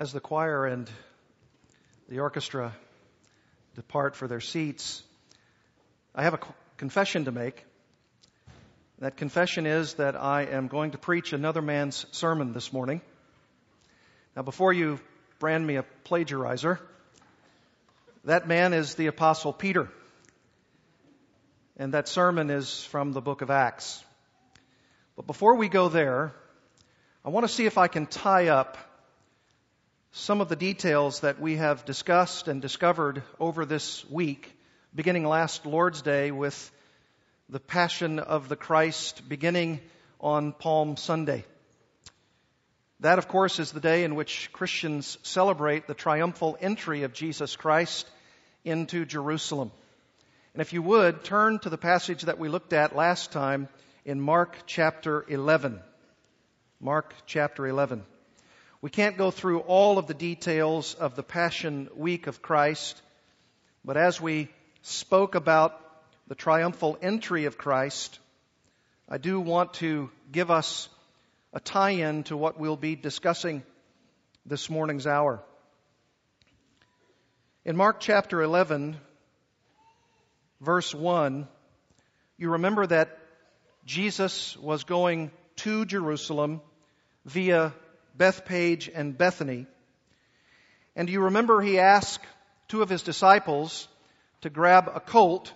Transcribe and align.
As 0.00 0.14
the 0.14 0.20
choir 0.20 0.64
and 0.64 0.90
the 2.08 2.20
orchestra 2.20 2.74
depart 3.74 4.16
for 4.16 4.26
their 4.26 4.40
seats, 4.40 5.02
I 6.14 6.22
have 6.22 6.32
a 6.32 6.40
confession 6.78 7.26
to 7.26 7.32
make. 7.32 7.62
That 9.00 9.18
confession 9.18 9.66
is 9.66 9.92
that 9.94 10.16
I 10.16 10.44
am 10.44 10.68
going 10.68 10.92
to 10.92 10.98
preach 10.98 11.34
another 11.34 11.60
man's 11.60 12.06
sermon 12.12 12.54
this 12.54 12.72
morning. 12.72 13.02
Now, 14.34 14.40
before 14.40 14.72
you 14.72 15.00
brand 15.38 15.66
me 15.66 15.76
a 15.76 15.84
plagiarizer, 16.06 16.78
that 18.24 18.48
man 18.48 18.72
is 18.72 18.94
the 18.94 19.08
Apostle 19.08 19.52
Peter. 19.52 19.90
And 21.76 21.92
that 21.92 22.08
sermon 22.08 22.48
is 22.48 22.82
from 22.84 23.12
the 23.12 23.20
book 23.20 23.42
of 23.42 23.50
Acts. 23.50 24.02
But 25.14 25.26
before 25.26 25.56
we 25.56 25.68
go 25.68 25.90
there, 25.90 26.32
I 27.22 27.28
want 27.28 27.46
to 27.46 27.52
see 27.52 27.66
if 27.66 27.76
I 27.76 27.88
can 27.88 28.06
tie 28.06 28.48
up 28.48 28.78
some 30.12 30.40
of 30.40 30.48
the 30.48 30.56
details 30.56 31.20
that 31.20 31.40
we 31.40 31.56
have 31.56 31.84
discussed 31.84 32.48
and 32.48 32.60
discovered 32.60 33.22
over 33.38 33.64
this 33.64 34.04
week, 34.10 34.52
beginning 34.92 35.24
last 35.24 35.64
Lord's 35.64 36.02
Day 36.02 36.32
with 36.32 36.72
the 37.48 37.60
Passion 37.60 38.18
of 38.18 38.48
the 38.48 38.56
Christ, 38.56 39.28
beginning 39.28 39.80
on 40.20 40.52
Palm 40.52 40.96
Sunday. 40.96 41.44
That, 42.98 43.18
of 43.18 43.28
course, 43.28 43.60
is 43.60 43.70
the 43.70 43.78
day 43.78 44.02
in 44.02 44.16
which 44.16 44.50
Christians 44.52 45.16
celebrate 45.22 45.86
the 45.86 45.94
triumphal 45.94 46.58
entry 46.60 47.04
of 47.04 47.12
Jesus 47.12 47.54
Christ 47.54 48.10
into 48.64 49.04
Jerusalem. 49.04 49.70
And 50.54 50.60
if 50.60 50.72
you 50.72 50.82
would, 50.82 51.22
turn 51.22 51.60
to 51.60 51.70
the 51.70 51.78
passage 51.78 52.22
that 52.22 52.40
we 52.40 52.48
looked 52.48 52.72
at 52.72 52.96
last 52.96 53.30
time 53.30 53.68
in 54.04 54.20
Mark 54.20 54.56
chapter 54.66 55.24
11. 55.28 55.80
Mark 56.80 57.14
chapter 57.26 57.64
11. 57.64 58.02
We 58.82 58.88
can't 58.88 59.18
go 59.18 59.30
through 59.30 59.58
all 59.60 59.98
of 59.98 60.06
the 60.06 60.14
details 60.14 60.94
of 60.94 61.14
the 61.14 61.22
Passion 61.22 61.90
Week 61.94 62.28
of 62.28 62.40
Christ, 62.40 63.02
but 63.84 63.98
as 63.98 64.22
we 64.22 64.48
spoke 64.80 65.34
about 65.34 65.78
the 66.28 66.34
triumphal 66.34 66.96
entry 67.02 67.44
of 67.44 67.58
Christ, 67.58 68.18
I 69.06 69.18
do 69.18 69.38
want 69.38 69.74
to 69.74 70.10
give 70.32 70.50
us 70.50 70.88
a 71.52 71.60
tie 71.60 71.90
in 71.90 72.22
to 72.24 72.38
what 72.38 72.58
we'll 72.58 72.78
be 72.78 72.96
discussing 72.96 73.64
this 74.46 74.70
morning's 74.70 75.06
hour. 75.06 75.42
In 77.66 77.76
Mark 77.76 78.00
chapter 78.00 78.40
11, 78.40 78.96
verse 80.62 80.94
1, 80.94 81.46
you 82.38 82.52
remember 82.52 82.86
that 82.86 83.18
Jesus 83.84 84.56
was 84.56 84.84
going 84.84 85.32
to 85.56 85.84
Jerusalem 85.84 86.62
via 87.26 87.74
Bethphage 88.20 88.90
and 88.94 89.16
Bethany. 89.16 89.66
And 90.94 91.08
you 91.08 91.22
remember 91.22 91.62
he 91.62 91.78
asked 91.78 92.26
two 92.68 92.82
of 92.82 92.90
his 92.90 93.02
disciples 93.02 93.88
to 94.42 94.50
grab 94.50 94.90
a 94.94 95.00
colt 95.00 95.54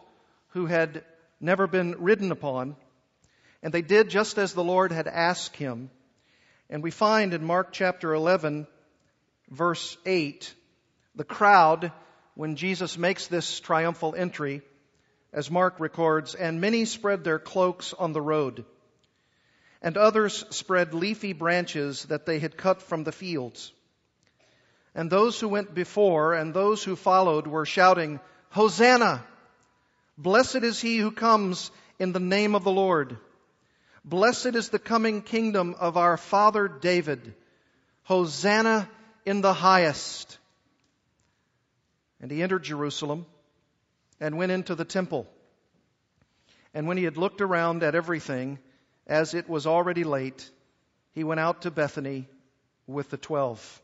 who 0.48 0.64
had 0.64 1.04
never 1.42 1.66
been 1.66 1.94
ridden 1.98 2.32
upon. 2.32 2.76
And 3.62 3.70
they 3.70 3.82
did 3.82 4.08
just 4.08 4.38
as 4.38 4.54
the 4.54 4.64
Lord 4.64 4.92
had 4.92 5.06
asked 5.06 5.56
him. 5.56 5.90
And 6.70 6.82
we 6.82 6.90
find 6.90 7.34
in 7.34 7.44
Mark 7.44 7.70
chapter 7.70 8.14
11, 8.14 8.66
verse 9.50 9.98
8, 10.06 10.54
the 11.16 11.22
crowd, 11.24 11.92
when 12.34 12.56
Jesus 12.56 12.96
makes 12.96 13.26
this 13.26 13.60
triumphal 13.60 14.14
entry, 14.16 14.62
as 15.34 15.50
Mark 15.50 15.80
records, 15.80 16.34
and 16.34 16.62
many 16.62 16.86
spread 16.86 17.24
their 17.24 17.38
cloaks 17.38 17.92
on 17.92 18.14
the 18.14 18.22
road 18.22 18.64
and 19.84 19.98
others 19.98 20.46
spread 20.48 20.94
leafy 20.94 21.34
branches 21.34 22.06
that 22.06 22.24
they 22.24 22.38
had 22.38 22.56
cut 22.56 22.80
from 22.80 23.04
the 23.04 23.12
fields. 23.12 23.70
And 24.94 25.10
those 25.10 25.38
who 25.38 25.46
went 25.46 25.74
before 25.74 26.32
and 26.32 26.54
those 26.54 26.82
who 26.82 26.96
followed 26.96 27.46
were 27.46 27.66
shouting, 27.66 28.18
Hosanna! 28.48 29.22
Blessed 30.16 30.62
is 30.62 30.80
he 30.80 30.96
who 30.96 31.10
comes 31.10 31.70
in 31.98 32.12
the 32.12 32.20
name 32.20 32.54
of 32.54 32.64
the 32.64 32.72
Lord. 32.72 33.18
Blessed 34.06 34.54
is 34.54 34.70
the 34.70 34.78
coming 34.78 35.20
kingdom 35.20 35.74
of 35.78 35.98
our 35.98 36.16
father 36.16 36.66
David. 36.66 37.34
Hosanna 38.04 38.88
in 39.26 39.42
the 39.42 39.52
highest. 39.52 40.38
And 42.22 42.30
he 42.30 42.42
entered 42.42 42.62
Jerusalem 42.62 43.26
and 44.18 44.38
went 44.38 44.52
into 44.52 44.74
the 44.74 44.86
temple. 44.86 45.26
And 46.72 46.88
when 46.88 46.96
he 46.96 47.04
had 47.04 47.18
looked 47.18 47.42
around 47.42 47.82
at 47.82 47.94
everything, 47.94 48.58
as 49.06 49.34
it 49.34 49.48
was 49.48 49.66
already 49.66 50.04
late, 50.04 50.48
he 51.12 51.24
went 51.24 51.40
out 51.40 51.62
to 51.62 51.70
Bethany 51.70 52.28
with 52.86 53.10
the 53.10 53.16
twelve. 53.16 53.82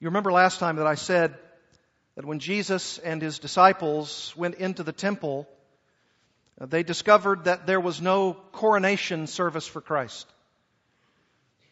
You 0.00 0.08
remember 0.08 0.32
last 0.32 0.58
time 0.58 0.76
that 0.76 0.86
I 0.86 0.94
said 0.94 1.36
that 2.14 2.24
when 2.24 2.38
Jesus 2.38 2.98
and 2.98 3.22
his 3.22 3.38
disciples 3.38 4.34
went 4.36 4.56
into 4.56 4.82
the 4.82 4.92
temple, 4.92 5.48
they 6.60 6.82
discovered 6.82 7.44
that 7.44 7.66
there 7.66 7.80
was 7.80 8.00
no 8.00 8.34
coronation 8.52 9.26
service 9.26 9.66
for 9.66 9.80
Christ. 9.80 10.26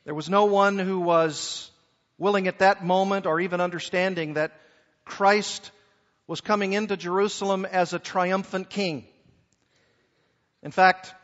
There 0.05 0.15
was 0.15 0.31
no 0.31 0.45
one 0.45 0.79
who 0.79 1.01
was 1.01 1.71
willing 2.19 2.47
at 2.47 2.61
that 2.61 2.85
moment 2.85 3.27
or 3.27 3.41
even 3.41 3.61
understanding 3.61 4.35
that 4.35 4.53
Christ 5.05 5.71
was 6.27 6.41
coming 6.41 6.73
into 6.73 6.97
Jerusalem 6.97 7.65
as 7.65 7.93
a 7.93 7.99
triumphant 7.99 8.71
king. 8.71 9.05
In 10.63 10.71
fact, 10.71 11.15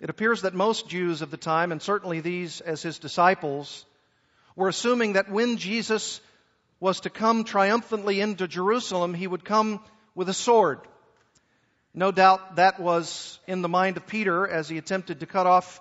it 0.00 0.10
appears 0.10 0.42
that 0.42 0.54
most 0.54 0.88
Jews 0.88 1.20
of 1.20 1.30
the 1.30 1.36
time, 1.36 1.72
and 1.72 1.82
certainly 1.82 2.20
these 2.20 2.60
as 2.62 2.82
his 2.82 2.98
disciples, 2.98 3.84
were 4.56 4.68
assuming 4.68 5.12
that 5.12 5.30
when 5.30 5.58
Jesus 5.58 6.20
was 6.80 7.00
to 7.00 7.10
come 7.10 7.44
triumphantly 7.44 8.20
into 8.20 8.48
Jerusalem, 8.48 9.12
he 9.12 9.26
would 9.26 9.44
come 9.44 9.80
with 10.14 10.28
a 10.30 10.34
sword. 10.34 10.80
No 11.92 12.12
doubt 12.12 12.56
that 12.56 12.80
was 12.80 13.38
in 13.46 13.60
the 13.60 13.68
mind 13.68 13.98
of 13.98 14.06
Peter 14.06 14.48
as 14.48 14.68
he 14.68 14.78
attempted 14.78 15.20
to 15.20 15.26
cut 15.26 15.46
off 15.46 15.80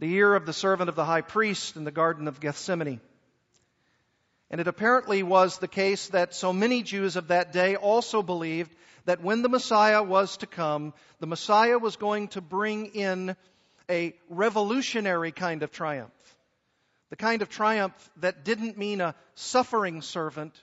the 0.00 0.12
ear 0.14 0.34
of 0.34 0.46
the 0.46 0.52
servant 0.52 0.88
of 0.88 0.96
the 0.96 1.04
high 1.04 1.20
priest 1.20 1.76
in 1.76 1.84
the 1.84 1.90
Garden 1.90 2.26
of 2.26 2.40
Gethsemane. 2.40 3.00
And 4.50 4.60
it 4.60 4.66
apparently 4.66 5.22
was 5.22 5.58
the 5.58 5.68
case 5.68 6.08
that 6.08 6.34
so 6.34 6.52
many 6.52 6.82
Jews 6.82 7.14
of 7.14 7.28
that 7.28 7.52
day 7.52 7.76
also 7.76 8.22
believed 8.22 8.74
that 9.04 9.22
when 9.22 9.42
the 9.42 9.48
Messiah 9.48 10.02
was 10.02 10.38
to 10.38 10.46
come, 10.46 10.92
the 11.20 11.26
Messiah 11.26 11.78
was 11.78 11.96
going 11.96 12.28
to 12.28 12.40
bring 12.40 12.86
in 12.86 13.36
a 13.90 14.14
revolutionary 14.28 15.32
kind 15.32 15.62
of 15.62 15.72
triumph. 15.72 16.12
The 17.10 17.16
kind 17.16 17.42
of 17.42 17.48
triumph 17.48 18.10
that 18.18 18.44
didn't 18.44 18.78
mean 18.78 19.00
a 19.00 19.16
suffering 19.34 20.00
servant, 20.00 20.54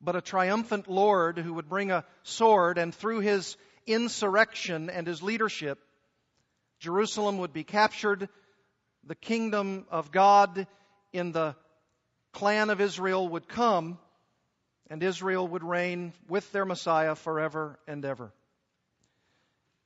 but 0.00 0.16
a 0.16 0.22
triumphant 0.22 0.88
Lord 0.88 1.36
who 1.38 1.54
would 1.54 1.68
bring 1.68 1.90
a 1.90 2.04
sword 2.22 2.78
and 2.78 2.94
through 2.94 3.20
his 3.20 3.56
insurrection 3.86 4.88
and 4.88 5.06
his 5.06 5.22
leadership, 5.22 5.78
Jerusalem 6.80 7.38
would 7.38 7.52
be 7.52 7.64
captured, 7.64 8.28
the 9.06 9.14
kingdom 9.14 9.86
of 9.90 10.10
God 10.10 10.66
in 11.12 11.32
the 11.32 11.54
clan 12.32 12.70
of 12.70 12.80
Israel 12.80 13.28
would 13.28 13.46
come, 13.46 13.98
and 14.88 15.02
Israel 15.02 15.46
would 15.46 15.62
reign 15.62 16.14
with 16.28 16.50
their 16.52 16.64
Messiah 16.64 17.14
forever 17.14 17.78
and 17.86 18.04
ever. 18.04 18.32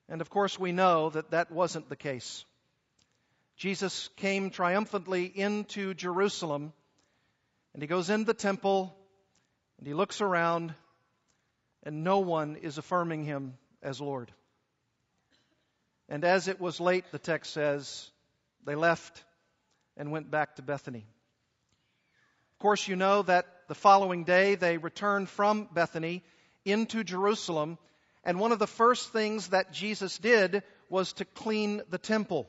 And 0.09 0.21
of 0.21 0.31
course, 0.31 0.59
we 0.59 0.73
know 0.73 1.11
that 1.11 1.33
that 1.33 1.51
wasn't 1.51 1.89
the 1.89 1.97
case. 1.97 2.45
Jesus 3.59 4.09
came 4.15 4.51
triumphantly 4.51 5.25
into 5.25 5.93
Jerusalem 5.93 6.73
and 7.75 7.83
he 7.83 7.89
goes 7.89 8.09
into 8.09 8.27
the 8.27 8.35
temple 8.35 8.97
and 9.79 9.87
he 9.87 9.95
looks 9.95 10.21
around 10.21 10.73
and 11.83 12.05
no 12.05 12.21
one 12.21 12.55
is 12.55 12.79
affirming 12.79 13.25
him 13.25 13.55
as 13.83 14.01
Lord. 14.01 14.31
And 16.09 16.25
as 16.25 16.47
it 16.47 16.61
was 16.61 16.79
late, 16.79 17.07
the 17.11 17.19
text 17.19 17.53
says, 17.53 18.09
they 18.65 18.77
left 18.77 19.25
and 19.97 20.13
went 20.13 20.31
back 20.31 20.55
to 20.57 20.63
Bethany. 20.63 21.05
Of 22.53 22.59
course, 22.61 22.87
you 22.87 22.95
know 22.95 23.23
that 23.23 23.47
the 23.67 23.75
following 23.75 24.23
day 24.23 24.55
they 24.55 24.79
returned 24.79 25.29
from 25.29 25.69
Bethany 25.73 26.23
into 26.65 27.03
Jerusalem, 27.03 27.77
and 28.23 28.39
one 28.39 28.53
of 28.53 28.59
the 28.61 28.67
first 28.69 29.13
things 29.13 29.49
that 29.49 29.73
Jesus 29.73 30.17
did 30.19 30.63
was 30.89 31.13
to 31.15 31.25
clean 31.25 31.83
the 31.91 31.99
temple. 31.99 32.49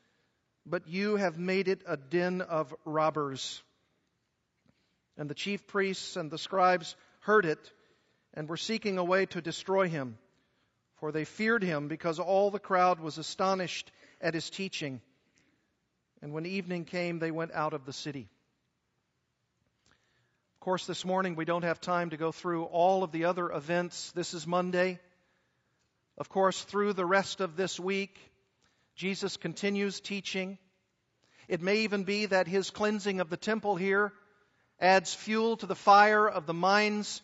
But 0.65 0.87
you 0.87 1.15
have 1.15 1.37
made 1.37 1.67
it 1.67 1.81
a 1.87 1.97
den 1.97 2.41
of 2.41 2.73
robbers. 2.85 3.61
And 5.17 5.29
the 5.29 5.35
chief 5.35 5.67
priests 5.67 6.15
and 6.15 6.31
the 6.31 6.37
scribes 6.37 6.95
heard 7.21 7.45
it 7.45 7.71
and 8.33 8.47
were 8.47 8.57
seeking 8.57 8.97
a 8.97 9.03
way 9.03 9.25
to 9.27 9.41
destroy 9.41 9.89
him, 9.89 10.17
for 10.95 11.11
they 11.11 11.25
feared 11.25 11.63
him 11.63 11.87
because 11.87 12.19
all 12.19 12.51
the 12.51 12.59
crowd 12.59 12.99
was 12.99 13.17
astonished 13.17 13.91
at 14.21 14.33
his 14.33 14.49
teaching. 14.49 15.01
And 16.21 16.33
when 16.33 16.45
evening 16.45 16.85
came, 16.85 17.19
they 17.19 17.31
went 17.31 17.51
out 17.53 17.73
of 17.73 17.85
the 17.85 17.93
city. 17.93 18.29
Of 20.55 20.59
course, 20.59 20.85
this 20.85 21.03
morning 21.03 21.35
we 21.35 21.45
don't 21.45 21.63
have 21.63 21.81
time 21.81 22.11
to 22.11 22.17
go 22.17 22.31
through 22.31 22.65
all 22.65 23.03
of 23.03 23.11
the 23.11 23.25
other 23.25 23.51
events. 23.51 24.11
This 24.11 24.35
is 24.35 24.45
Monday. 24.45 24.99
Of 26.17 26.29
course, 26.29 26.61
through 26.63 26.93
the 26.93 27.05
rest 27.05 27.41
of 27.41 27.55
this 27.55 27.79
week, 27.79 28.15
Jesus 29.01 29.35
continues 29.35 29.99
teaching. 29.99 30.59
It 31.47 31.59
may 31.59 31.77
even 31.77 32.03
be 32.03 32.27
that 32.27 32.47
his 32.47 32.69
cleansing 32.69 33.19
of 33.19 33.31
the 33.31 33.35
temple 33.35 33.75
here 33.75 34.13
adds 34.79 35.11
fuel 35.11 35.57
to 35.57 35.65
the 35.65 35.73
fire 35.73 36.29
of 36.29 36.45
the 36.45 36.53
minds 36.53 37.23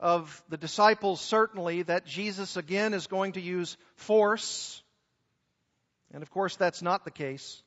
of 0.00 0.42
the 0.48 0.56
disciples, 0.56 1.20
certainly, 1.20 1.82
that 1.82 2.04
Jesus 2.04 2.56
again 2.56 2.94
is 2.94 3.06
going 3.06 3.34
to 3.34 3.40
use 3.40 3.76
force. 3.94 4.82
And 6.12 6.20
of 6.24 6.32
course, 6.32 6.56
that's 6.56 6.82
not 6.82 7.04
the 7.04 7.12
case. 7.12 7.62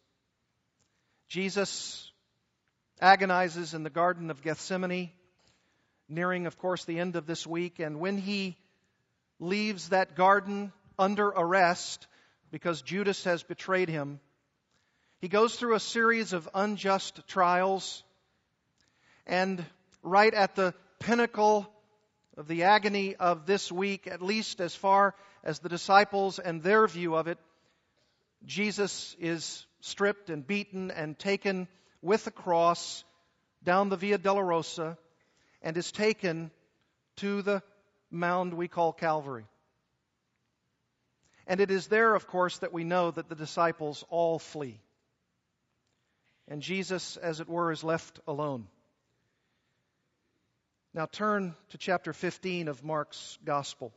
Jesus 1.30 2.12
agonizes 3.00 3.74
in 3.74 3.84
the 3.84 3.90
Garden 3.90 4.30
of 4.30 4.42
Gethsemane, 4.42 5.10
nearing, 6.10 6.48
of 6.48 6.58
course, 6.58 6.84
the 6.84 7.00
end 7.00 7.16
of 7.16 7.28
this 7.28 7.48
week. 7.48 7.80
And 7.80 8.02
when 8.02 8.18
he 8.18 8.58
leaves 9.40 9.88
that 9.88 10.18
garden 10.18 10.74
under 11.00 11.28
arrest 11.28 12.08
because 12.52 12.82
Judas 12.82 13.24
has 13.24 13.44
betrayed 13.44 13.90
him, 13.90 14.20
he 15.20 15.28
goes 15.28 15.56
through 15.56 15.76
a 15.76 15.80
series 15.80 16.34
of 16.34 16.50
unjust 16.54 17.28
trials. 17.28 18.04
And 19.26 19.64
right 20.04 20.34
at 20.34 20.56
the 20.56 20.74
pinnacle 21.00 21.72
of 22.38 22.48
the 22.48 22.64
agony 22.64 23.16
of 23.16 23.46
this 23.46 23.72
week, 23.72 24.08
at 24.08 24.22
least 24.22 24.60
as 24.60 24.76
far 24.76 25.16
as 25.44 25.60
the 25.60 25.70
disciples 25.70 26.40
and 26.40 26.62
their 26.62 26.88
view 26.88 27.16
of 27.16 27.28
it, 27.28 27.38
Jesus 28.46 29.16
is 29.20 29.66
stripped 29.82 30.30
and 30.30 30.46
beaten 30.46 30.92
and 30.92 31.18
taken 31.18 31.68
with 32.02 32.26
a 32.28 32.32
cross 32.32 33.04
down 33.64 33.90
the 33.90 33.98
Via 33.98 34.18
Dolorosa 34.18 34.98
and 35.62 35.78
is 35.78 35.92
taken 35.92 36.50
to 37.18 37.42
the 37.44 37.62
mound 38.10 38.56
we 38.56 38.68
call 38.68 38.92
Calvary. 38.92 39.46
And 41.48 41.60
it 41.60 41.72
is 41.72 41.88
there, 41.88 42.16
of 42.16 42.28
course, 42.28 42.58
that 42.60 42.74
we 42.74 42.84
know 42.84 43.12
that 43.12 43.30
the 43.30 43.36
disciples 43.36 44.06
all 44.10 44.40
flee. 44.40 44.80
And 46.48 46.62
Jesus, 46.62 47.18
as 47.18 47.40
it 47.40 47.50
were, 47.50 47.72
is 47.72 47.84
left 47.84 48.20
alone. 48.28 48.68
Now 50.94 51.06
turn 51.06 51.56
to 51.70 51.78
chapter 51.78 52.12
15 52.12 52.68
of 52.68 52.84
Mark's 52.84 53.38
Gospel. 53.46 53.94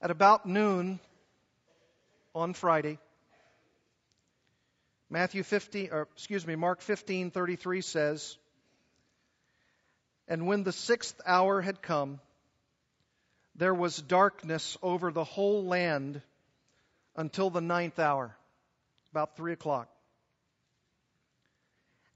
At 0.00 0.10
about 0.10 0.46
noon 0.46 1.00
on 2.34 2.52
Friday, 2.52 2.98
Matthew 5.10 5.42
15, 5.42 5.88
or 5.90 6.08
excuse 6.12 6.46
me, 6.46 6.54
Mark 6.54 6.80
15:33 6.82 7.82
says, 7.82 8.36
"And 10.28 10.46
when 10.46 10.62
the 10.62 10.72
sixth 10.72 11.20
hour 11.26 11.60
had 11.60 11.82
come, 11.82 12.20
there 13.56 13.74
was 13.74 13.96
darkness 13.96 14.76
over 14.82 15.10
the 15.10 15.24
whole 15.24 15.64
land 15.64 16.22
until 17.16 17.50
the 17.50 17.60
ninth 17.60 17.98
hour." 17.98 18.38
about 19.10 19.36
three 19.36 19.52
o'clock. 19.52 19.88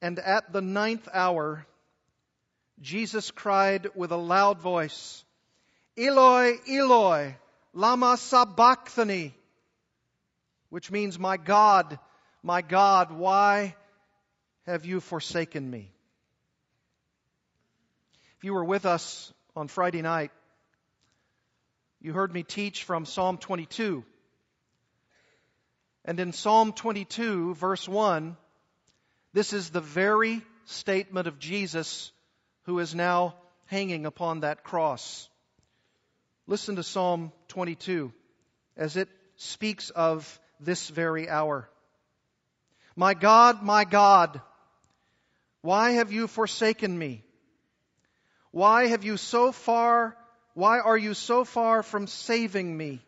And 0.00 0.18
at 0.18 0.52
the 0.52 0.60
ninth 0.60 1.08
hour, 1.12 1.66
Jesus 2.80 3.30
cried 3.30 3.88
with 3.94 4.10
a 4.10 4.16
loud 4.16 4.60
voice, 4.60 5.24
Eloi, 5.96 6.54
Eloi, 6.68 7.36
lama 7.72 8.16
sabachthani, 8.16 9.34
which 10.70 10.90
means, 10.90 11.18
My 11.18 11.36
God, 11.36 11.98
my 12.42 12.62
God, 12.62 13.12
why 13.12 13.76
have 14.66 14.84
you 14.84 15.00
forsaken 15.00 15.70
me? 15.70 15.91
If 18.42 18.46
you 18.46 18.54
were 18.54 18.64
with 18.64 18.86
us 18.86 19.32
on 19.54 19.68
Friday 19.68 20.02
night, 20.02 20.32
you 22.00 22.12
heard 22.12 22.34
me 22.34 22.42
teach 22.42 22.82
from 22.82 23.06
Psalm 23.06 23.38
22. 23.38 24.02
And 26.04 26.18
in 26.18 26.32
Psalm 26.32 26.72
22, 26.72 27.54
verse 27.54 27.88
1, 27.88 28.36
this 29.32 29.52
is 29.52 29.70
the 29.70 29.80
very 29.80 30.42
statement 30.64 31.28
of 31.28 31.38
Jesus 31.38 32.10
who 32.64 32.80
is 32.80 32.96
now 32.96 33.36
hanging 33.66 34.06
upon 34.06 34.40
that 34.40 34.64
cross. 34.64 35.28
Listen 36.48 36.74
to 36.74 36.82
Psalm 36.82 37.30
22 37.46 38.12
as 38.76 38.96
it 38.96 39.08
speaks 39.36 39.90
of 39.90 40.40
this 40.58 40.88
very 40.88 41.28
hour. 41.28 41.68
My 42.96 43.14
God, 43.14 43.62
my 43.62 43.84
God, 43.84 44.40
why 45.60 45.92
have 45.92 46.10
you 46.10 46.26
forsaken 46.26 46.98
me? 46.98 47.22
Why 48.52 48.88
have 48.88 49.02
you 49.02 49.16
so 49.16 49.50
far, 49.50 50.16
why 50.54 50.78
are 50.78 50.96
you 50.96 51.14
so 51.14 51.44
far 51.44 51.82
from 51.82 52.06
saving 52.06 52.76
me 52.76 53.00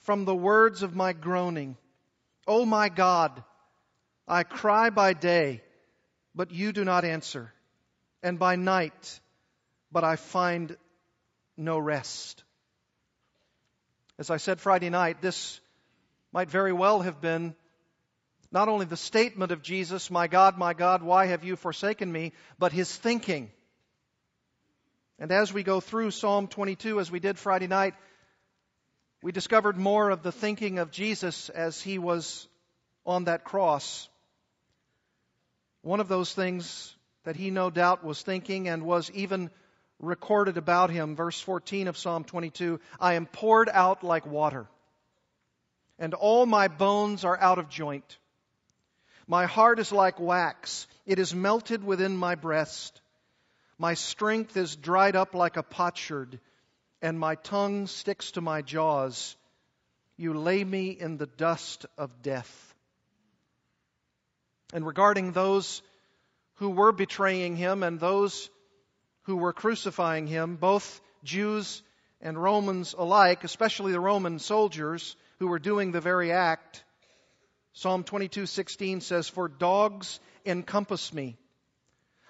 from 0.00 0.24
the 0.24 0.34
words 0.34 0.82
of 0.82 0.96
my 0.96 1.12
groaning? 1.12 1.76
Oh 2.46 2.64
my 2.64 2.88
God, 2.88 3.44
I 4.26 4.42
cry 4.42 4.88
by 4.88 5.12
day, 5.12 5.62
but 6.34 6.50
you 6.50 6.72
do 6.72 6.84
not 6.84 7.04
answer, 7.04 7.52
and 8.22 8.38
by 8.38 8.56
night, 8.56 9.20
but 9.92 10.04
I 10.04 10.16
find 10.16 10.76
no 11.56 11.78
rest. 11.78 12.42
As 14.18 14.30
I 14.30 14.38
said 14.38 14.58
Friday 14.58 14.88
night, 14.88 15.20
this 15.20 15.60
might 16.32 16.50
very 16.50 16.72
well 16.72 17.02
have 17.02 17.20
been 17.20 17.54
not 18.50 18.68
only 18.68 18.86
the 18.86 18.96
statement 18.96 19.52
of 19.52 19.62
Jesus, 19.62 20.10
My 20.10 20.28
God, 20.28 20.56
my 20.56 20.72
God, 20.72 21.02
why 21.02 21.26
have 21.26 21.44
you 21.44 21.56
forsaken 21.56 22.10
me, 22.10 22.32
but 22.58 22.72
his 22.72 22.94
thinking. 22.94 23.50
And 25.22 25.30
as 25.30 25.52
we 25.52 25.62
go 25.62 25.78
through 25.78 26.10
Psalm 26.10 26.48
22, 26.48 26.98
as 26.98 27.08
we 27.08 27.20
did 27.20 27.38
Friday 27.38 27.68
night, 27.68 27.94
we 29.22 29.30
discovered 29.30 29.76
more 29.76 30.10
of 30.10 30.24
the 30.24 30.32
thinking 30.32 30.80
of 30.80 30.90
Jesus 30.90 31.48
as 31.48 31.80
he 31.80 31.96
was 31.96 32.48
on 33.06 33.26
that 33.26 33.44
cross. 33.44 34.08
One 35.82 36.00
of 36.00 36.08
those 36.08 36.34
things 36.34 36.92
that 37.22 37.36
he 37.36 37.52
no 37.52 37.70
doubt 37.70 38.02
was 38.02 38.20
thinking 38.20 38.66
and 38.66 38.82
was 38.82 39.12
even 39.12 39.52
recorded 40.00 40.56
about 40.56 40.90
him, 40.90 41.14
verse 41.14 41.40
14 41.40 41.86
of 41.86 41.96
Psalm 41.96 42.24
22 42.24 42.80
I 42.98 43.14
am 43.14 43.26
poured 43.26 43.68
out 43.72 44.02
like 44.02 44.26
water, 44.26 44.66
and 46.00 46.14
all 46.14 46.46
my 46.46 46.66
bones 46.66 47.24
are 47.24 47.38
out 47.38 47.60
of 47.60 47.68
joint. 47.68 48.18
My 49.28 49.46
heart 49.46 49.78
is 49.78 49.92
like 49.92 50.18
wax, 50.18 50.88
it 51.06 51.20
is 51.20 51.32
melted 51.32 51.84
within 51.84 52.16
my 52.16 52.34
breast. 52.34 53.01
My 53.82 53.94
strength 53.94 54.56
is 54.56 54.76
dried 54.76 55.16
up 55.16 55.34
like 55.34 55.56
a 55.56 55.62
potsherd 55.64 56.38
and 57.02 57.18
my 57.18 57.34
tongue 57.34 57.88
sticks 57.88 58.30
to 58.32 58.40
my 58.40 58.62
jaws. 58.62 59.36
You 60.16 60.34
lay 60.34 60.62
me 60.62 60.90
in 60.90 61.16
the 61.16 61.26
dust 61.26 61.86
of 61.98 62.22
death. 62.22 62.74
And 64.72 64.86
regarding 64.86 65.32
those 65.32 65.82
who 66.58 66.70
were 66.70 66.92
betraying 66.92 67.56
him 67.56 67.82
and 67.82 67.98
those 67.98 68.50
who 69.22 69.36
were 69.36 69.52
crucifying 69.52 70.28
him, 70.28 70.54
both 70.54 71.00
Jews 71.24 71.82
and 72.20 72.40
Romans 72.40 72.94
alike, 72.96 73.42
especially 73.42 73.90
the 73.90 73.98
Roman 73.98 74.38
soldiers 74.38 75.16
who 75.40 75.48
were 75.48 75.58
doing 75.58 75.90
the 75.90 76.00
very 76.00 76.30
act, 76.30 76.84
Psalm 77.72 78.04
22:16 78.04 79.00
says, 79.00 79.28
"For 79.28 79.48
dogs 79.48 80.20
encompass 80.46 81.12
me, 81.12 81.36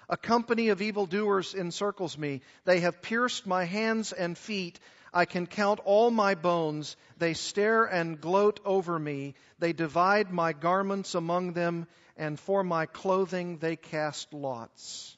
a 0.09 0.17
company 0.17 0.69
of 0.69 0.81
evildoers 0.81 1.53
encircles 1.53 2.17
me. 2.17 2.41
They 2.65 2.81
have 2.81 3.01
pierced 3.01 3.47
my 3.47 3.63
hands 3.63 4.11
and 4.11 4.37
feet. 4.37 4.79
I 5.13 5.25
can 5.25 5.47
count 5.47 5.79
all 5.85 6.11
my 6.11 6.35
bones. 6.35 6.97
They 7.17 7.33
stare 7.33 7.85
and 7.85 8.19
gloat 8.19 8.59
over 8.65 8.97
me. 8.97 9.35
They 9.59 9.73
divide 9.73 10.31
my 10.31 10.53
garments 10.53 11.15
among 11.15 11.53
them, 11.53 11.87
and 12.17 12.39
for 12.39 12.63
my 12.63 12.85
clothing 12.85 13.57
they 13.57 13.75
cast 13.75 14.33
lots. 14.33 15.15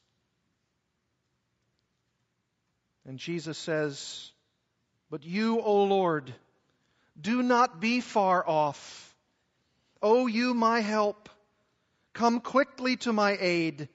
And 3.06 3.20
Jesus 3.20 3.58
says, 3.58 4.32
But 5.10 5.24
you, 5.24 5.62
O 5.62 5.84
Lord, 5.84 6.34
do 7.20 7.42
not 7.42 7.80
be 7.80 8.02
far 8.02 8.48
off. 8.48 9.16
O 10.02 10.28
you, 10.28 10.54
my 10.54 10.82
help, 10.82 11.30
come 12.14 12.40
quickly 12.40 12.98
to 12.98 13.14
my 13.14 13.38
aid. 13.40 13.90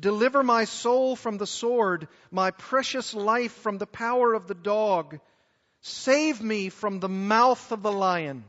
Deliver 0.00 0.42
my 0.42 0.64
soul 0.64 1.14
from 1.14 1.36
the 1.36 1.46
sword, 1.46 2.08
my 2.30 2.50
precious 2.52 3.12
life 3.12 3.52
from 3.52 3.76
the 3.76 3.86
power 3.86 4.32
of 4.32 4.46
the 4.46 4.54
dog. 4.54 5.20
Save 5.82 6.42
me 6.42 6.70
from 6.70 7.00
the 7.00 7.08
mouth 7.08 7.70
of 7.70 7.82
the 7.82 7.92
lion. 7.92 8.44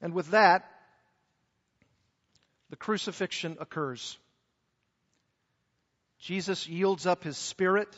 And 0.00 0.14
with 0.14 0.30
that, 0.30 0.70
the 2.70 2.76
crucifixion 2.76 3.56
occurs. 3.58 4.16
Jesus 6.20 6.68
yields 6.68 7.06
up 7.06 7.24
his 7.24 7.36
spirit. 7.36 7.88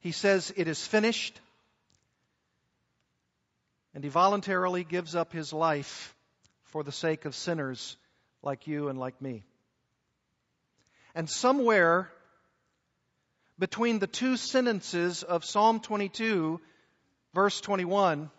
He 0.00 0.12
says, 0.12 0.52
It 0.56 0.66
is 0.66 0.86
finished. 0.86 1.38
And 3.94 4.02
he 4.02 4.08
voluntarily 4.08 4.84
gives 4.84 5.14
up 5.14 5.32
his 5.32 5.52
life 5.52 6.14
for 6.64 6.82
the 6.82 6.92
sake 6.92 7.24
of 7.24 7.34
sinners 7.34 7.96
like 8.42 8.66
you 8.66 8.88
and 8.88 8.98
like 8.98 9.20
me. 9.20 9.44
And 11.14 11.28
somewhere 11.28 12.10
between 13.58 13.98
the 13.98 14.06
two 14.06 14.36
sentences 14.36 15.22
of 15.22 15.44
Psalm 15.44 15.80
22, 15.80 16.60
verse 17.34 17.60
21, 17.60 18.30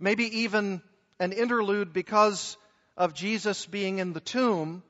maybe 0.00 0.40
even 0.40 0.80
an 1.20 1.32
interlude 1.32 1.92
because 1.92 2.56
of 2.96 3.14
Jesus 3.14 3.66
being 3.66 3.98
in 3.98 4.12
the 4.12 4.20
tomb 4.20 4.82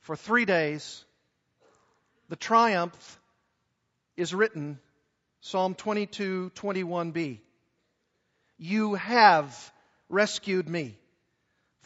for 0.00 0.16
three 0.16 0.44
days, 0.44 1.04
the 2.28 2.36
triumph 2.36 3.18
is 4.16 4.34
written, 4.34 4.78
Psalm 5.40 5.74
22, 5.74 6.50
21b. 6.54 7.38
You 8.58 8.94
have 8.94 9.72
rescued 10.08 10.68
me 10.68 10.97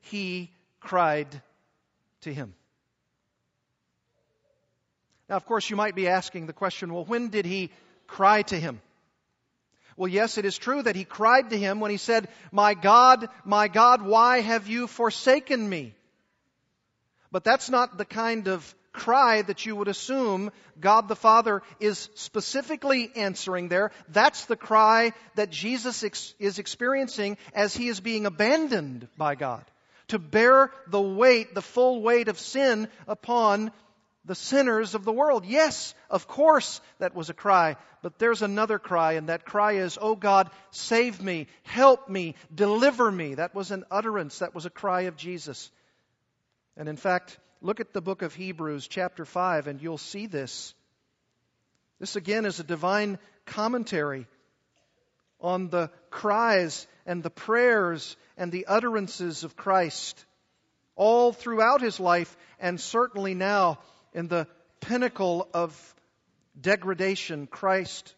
he 0.00 0.50
cried 0.80 1.42
to 2.22 2.32
him. 2.32 2.54
Now, 5.28 5.36
of 5.36 5.44
course, 5.44 5.68
you 5.68 5.76
might 5.76 5.94
be 5.94 6.08
asking 6.08 6.46
the 6.46 6.52
question 6.52 6.92
well, 6.92 7.04
when 7.04 7.28
did 7.28 7.44
he 7.44 7.70
cry 8.06 8.42
to 8.42 8.58
him? 8.58 8.80
Well, 9.96 10.08
yes, 10.08 10.38
it 10.38 10.44
is 10.44 10.56
true 10.56 10.82
that 10.82 10.96
he 10.96 11.04
cried 11.04 11.50
to 11.50 11.58
him 11.58 11.80
when 11.80 11.90
he 11.90 11.96
said, 11.96 12.28
My 12.52 12.74
God, 12.74 13.28
my 13.44 13.68
God, 13.68 14.00
why 14.02 14.40
have 14.40 14.68
you 14.68 14.86
forsaken 14.86 15.68
me? 15.68 15.94
But 17.32 17.44
that's 17.44 17.68
not 17.68 17.98
the 17.98 18.04
kind 18.04 18.48
of 18.48 18.74
cry 18.92 19.42
that 19.42 19.66
you 19.66 19.76
would 19.76 19.88
assume 19.88 20.50
God 20.80 21.08
the 21.08 21.16
Father 21.16 21.62
is 21.78 22.08
specifically 22.14 23.10
answering 23.16 23.68
there. 23.68 23.90
That's 24.08 24.46
the 24.46 24.56
cry 24.56 25.12
that 25.34 25.50
Jesus 25.50 26.02
ex- 26.02 26.34
is 26.38 26.58
experiencing 26.58 27.36
as 27.52 27.76
he 27.76 27.88
is 27.88 28.00
being 28.00 28.24
abandoned 28.24 29.08
by 29.16 29.34
God 29.34 29.64
to 30.08 30.18
bear 30.18 30.70
the 30.86 31.00
weight, 31.00 31.54
the 31.54 31.62
full 31.62 32.02
weight 32.02 32.28
of 32.28 32.38
sin 32.38 32.88
upon 33.06 33.70
the 34.24 34.34
sinners 34.34 34.94
of 34.94 35.04
the 35.04 35.12
world. 35.12 35.46
Yes, 35.46 35.94
of 36.10 36.28
course, 36.28 36.80
that 36.98 37.14
was 37.14 37.30
a 37.30 37.34
cry. 37.34 37.76
But 38.02 38.18
there's 38.18 38.42
another 38.42 38.78
cry, 38.78 39.12
and 39.12 39.28
that 39.28 39.44
cry 39.44 39.72
is, 39.72 39.98
Oh 40.00 40.14
God, 40.14 40.50
save 40.70 41.20
me, 41.22 41.46
help 41.62 42.08
me, 42.08 42.34
deliver 42.54 43.10
me. 43.10 43.34
That 43.34 43.54
was 43.54 43.70
an 43.70 43.84
utterance, 43.90 44.38
that 44.38 44.54
was 44.54 44.66
a 44.66 44.70
cry 44.70 45.02
of 45.02 45.16
Jesus. 45.16 45.70
And 46.76 46.88
in 46.88 46.96
fact, 46.96 47.38
look 47.60 47.80
at 47.80 47.92
the 47.92 48.02
book 48.02 48.22
of 48.22 48.34
Hebrews, 48.34 48.86
chapter 48.86 49.24
5, 49.24 49.66
and 49.66 49.82
you'll 49.82 49.98
see 49.98 50.26
this. 50.26 50.74
This 51.98 52.14
again 52.14 52.44
is 52.44 52.60
a 52.60 52.64
divine 52.64 53.18
commentary 53.46 54.26
on 55.40 55.68
the 55.68 55.90
cries 56.10 56.86
and 57.06 57.22
the 57.22 57.30
prayers 57.30 58.16
and 58.36 58.50
the 58.52 58.66
utterances 58.66 59.44
of 59.44 59.56
Christ 59.56 60.24
all 60.96 61.32
throughout 61.32 61.80
his 61.80 62.00
life, 62.00 62.36
and 62.58 62.80
certainly 62.80 63.34
now 63.34 63.78
in 64.12 64.26
the 64.26 64.48
pinnacle 64.80 65.48
of 65.54 65.94
degradation, 66.60 67.46
Christ 67.46 68.14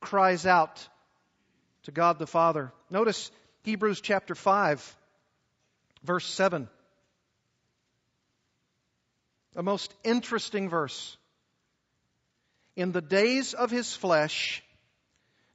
cries 0.00 0.46
out 0.46 0.86
to 1.84 1.90
God 1.90 2.18
the 2.18 2.26
Father. 2.26 2.72
Notice 2.90 3.30
Hebrews 3.62 4.02
chapter 4.02 4.34
5, 4.34 4.96
verse 6.02 6.26
7. 6.26 6.68
A 9.56 9.62
most 9.62 9.92
interesting 10.04 10.68
verse. 10.68 11.16
In 12.76 12.92
the 12.92 13.00
days 13.00 13.54
of 13.54 13.70
his 13.70 13.96
flesh, 13.96 14.62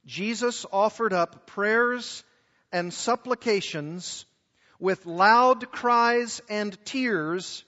Jesus 0.06 0.66
offered 0.72 1.12
up 1.12 1.46
prayers 1.46 2.22
and 2.72 2.92
supplications 2.92 4.26
with 4.78 5.06
loud 5.06 5.70
cries 5.70 6.40
and 6.48 6.76
tears 6.84 7.64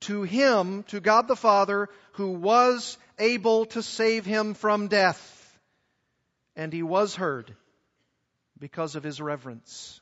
to 0.00 0.22
him, 0.22 0.82
to 0.84 1.00
God 1.00 1.28
the 1.28 1.36
Father, 1.36 1.88
who 2.12 2.32
was 2.32 2.98
able 3.18 3.66
to 3.66 3.82
save 3.82 4.26
him 4.26 4.54
from 4.54 4.88
death. 4.88 5.58
And 6.56 6.72
he 6.72 6.82
was 6.82 7.14
heard 7.14 7.54
because 8.58 8.96
of 8.96 9.02
his 9.02 9.20
reverence. 9.20 10.00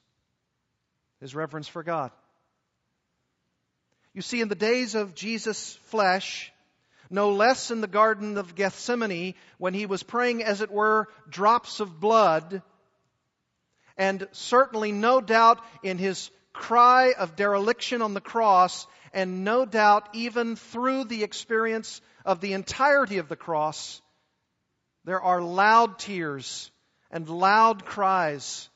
His 1.21 1.35
reverence 1.35 1.69
for 1.69 1.83
God. 1.83 2.11
You 4.13 4.23
see, 4.23 4.41
in 4.41 4.49
the 4.49 4.55
days 4.55 4.95
of 4.95 5.15
Jesus' 5.15 5.75
flesh, 5.85 6.53
no 7.11 7.33
less 7.33 7.71
in 7.71 7.81
the 7.81 7.87
Garden 7.87 8.39
of 8.39 8.55
Gethsemane, 8.55 9.35
when 9.59 9.75
he 9.75 9.87
was 9.87 10.03
praying, 10.03 10.43
as 10.43 10.61
it 10.61 10.71
were, 10.71 11.09
drops 11.29 11.81
of 11.81 12.01
blood, 12.01 12.63
and 13.97 14.27
certainly 14.33 14.93
no 14.93 15.21
doubt 15.21 15.63
in 15.83 15.99
his 15.99 16.31
cry 16.53 17.13
of 17.19 17.37
dereliction 17.37 18.01
on 18.01 18.15
the 18.15 18.21
cross, 18.21 18.87
and 19.13 19.45
no 19.45 19.67
doubt 19.67 20.09
even 20.15 20.57
through 20.57 21.05
the 21.05 21.25
experience 21.25 22.01
of 22.25 22.41
the 22.41 22.53
entirety 22.53 23.19
of 23.19 23.29
the 23.29 23.37
cross, 23.37 24.01
there 25.05 25.21
are 25.21 25.43
loud 25.43 25.99
tears 25.99 26.71
and 27.11 27.29
loud 27.29 27.85
cries 27.85 28.69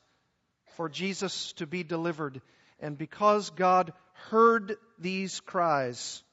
for 0.75 0.89
Jesus 0.89 1.53
to 1.53 1.65
be 1.65 1.83
delivered. 1.83 2.41
And 2.79 2.97
because 2.97 3.49
God 3.51 3.93
heard 4.29 4.75
these 4.99 5.39
cries, 5.39 6.23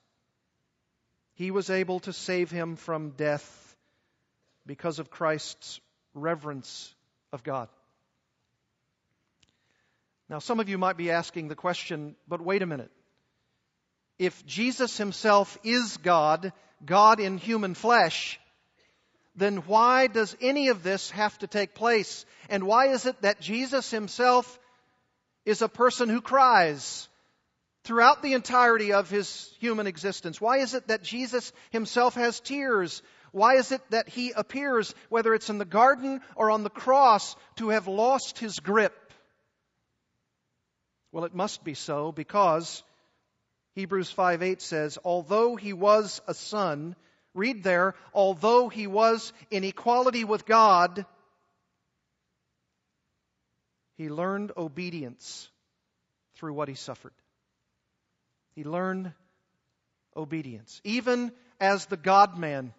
he 1.43 1.51
was 1.51 1.71
able 1.71 1.99
to 1.99 2.13
save 2.13 2.53
him 2.53 2.77
from 2.77 3.11
death 3.11 3.77
because 4.65 5.01
of 5.01 5.11
Christ's 5.11 5.81
reverence 6.15 6.95
of 7.33 7.43
God. 7.43 7.69
Now, 10.29 10.39
some 10.39 10.61
of 10.61 10.69
you 10.69 10.79
might 10.79 10.97
be 10.97 11.11
asking 11.11 11.49
the 11.49 11.57
question, 11.57 12.15
but 12.29 12.41
wait 12.41 12.63
a 12.63 12.67
minute. 12.67 12.93
If 14.21 14.47
Jesus 14.47 14.97
himself 14.97 15.59
is 15.65 15.97
God, 15.97 16.53
God 16.87 17.19
in 17.19 17.39
human 17.39 17.75
flesh, 17.75 18.39
then 19.35 19.57
why 19.67 20.07
does 20.07 20.37
any 20.41 20.69
of 20.69 20.85
this 20.85 21.11
have 21.11 21.37
to 21.39 21.49
take 21.49 21.75
place? 21.75 22.25
And 22.51 22.69
why 22.69 22.91
is 22.91 23.05
it 23.05 23.21
that 23.23 23.41
Jesus 23.41 23.91
himself 23.91 24.61
is 25.45 25.61
a 25.61 25.69
person 25.69 26.09
who 26.09 26.21
cries 26.21 27.09
throughout 27.85 28.23
the 28.23 28.35
entirety 28.35 28.93
of 28.93 29.11
his 29.11 29.51
human 29.59 29.87
existence? 29.87 30.41
Why 30.41 30.59
is 30.59 30.75
it 30.75 30.89
that 30.89 31.03
Jesus 31.03 31.53
himself 31.71 32.15
has 32.15 32.41
tears? 32.41 33.03
Why 33.33 33.57
is 33.57 33.73
it 33.73 33.81
that 33.91 34.09
he 34.09 34.33
appears, 34.33 34.95
whether 35.09 35.35
it's 35.35 35.51
in 35.51 35.59
the 35.59 35.65
garden 35.65 36.21
or 36.37 36.51
on 36.51 36.62
the 36.62 36.71
cross, 36.71 37.35
to 37.57 37.71
have 37.71 37.89
lost 37.89 38.39
his 38.39 38.61
grip? 38.61 38.95
Well, 41.11 41.25
it 41.25 41.35
must 41.35 41.65
be 41.65 41.75
so 41.75 42.12
because 42.12 42.83
Hebrews 43.75 44.11
5 44.11 44.43
8 44.43 44.62
says, 44.62 44.99
although 45.05 45.57
he 45.57 45.73
was 45.73 46.21
a 46.27 46.35
son, 46.35 46.95
read 47.35 47.62
there, 47.62 47.95
although 48.15 48.69
he 48.69 48.87
was 48.87 49.33
in 49.51 49.65
equality 49.65 50.25
with 50.25 50.47
God, 50.47 51.07
he 53.97 54.09
learned 54.09 54.53
obedience 54.57 55.49
through 56.37 56.55
what 56.55 56.69
he 56.69 56.75
suffered. 56.75 57.12
He 58.54 58.64
learned 58.64 59.12
obedience. 60.16 60.80
Even 60.85 61.32
as 61.61 61.87
the 61.87 61.97
God 61.97 62.38
man, 62.38 62.75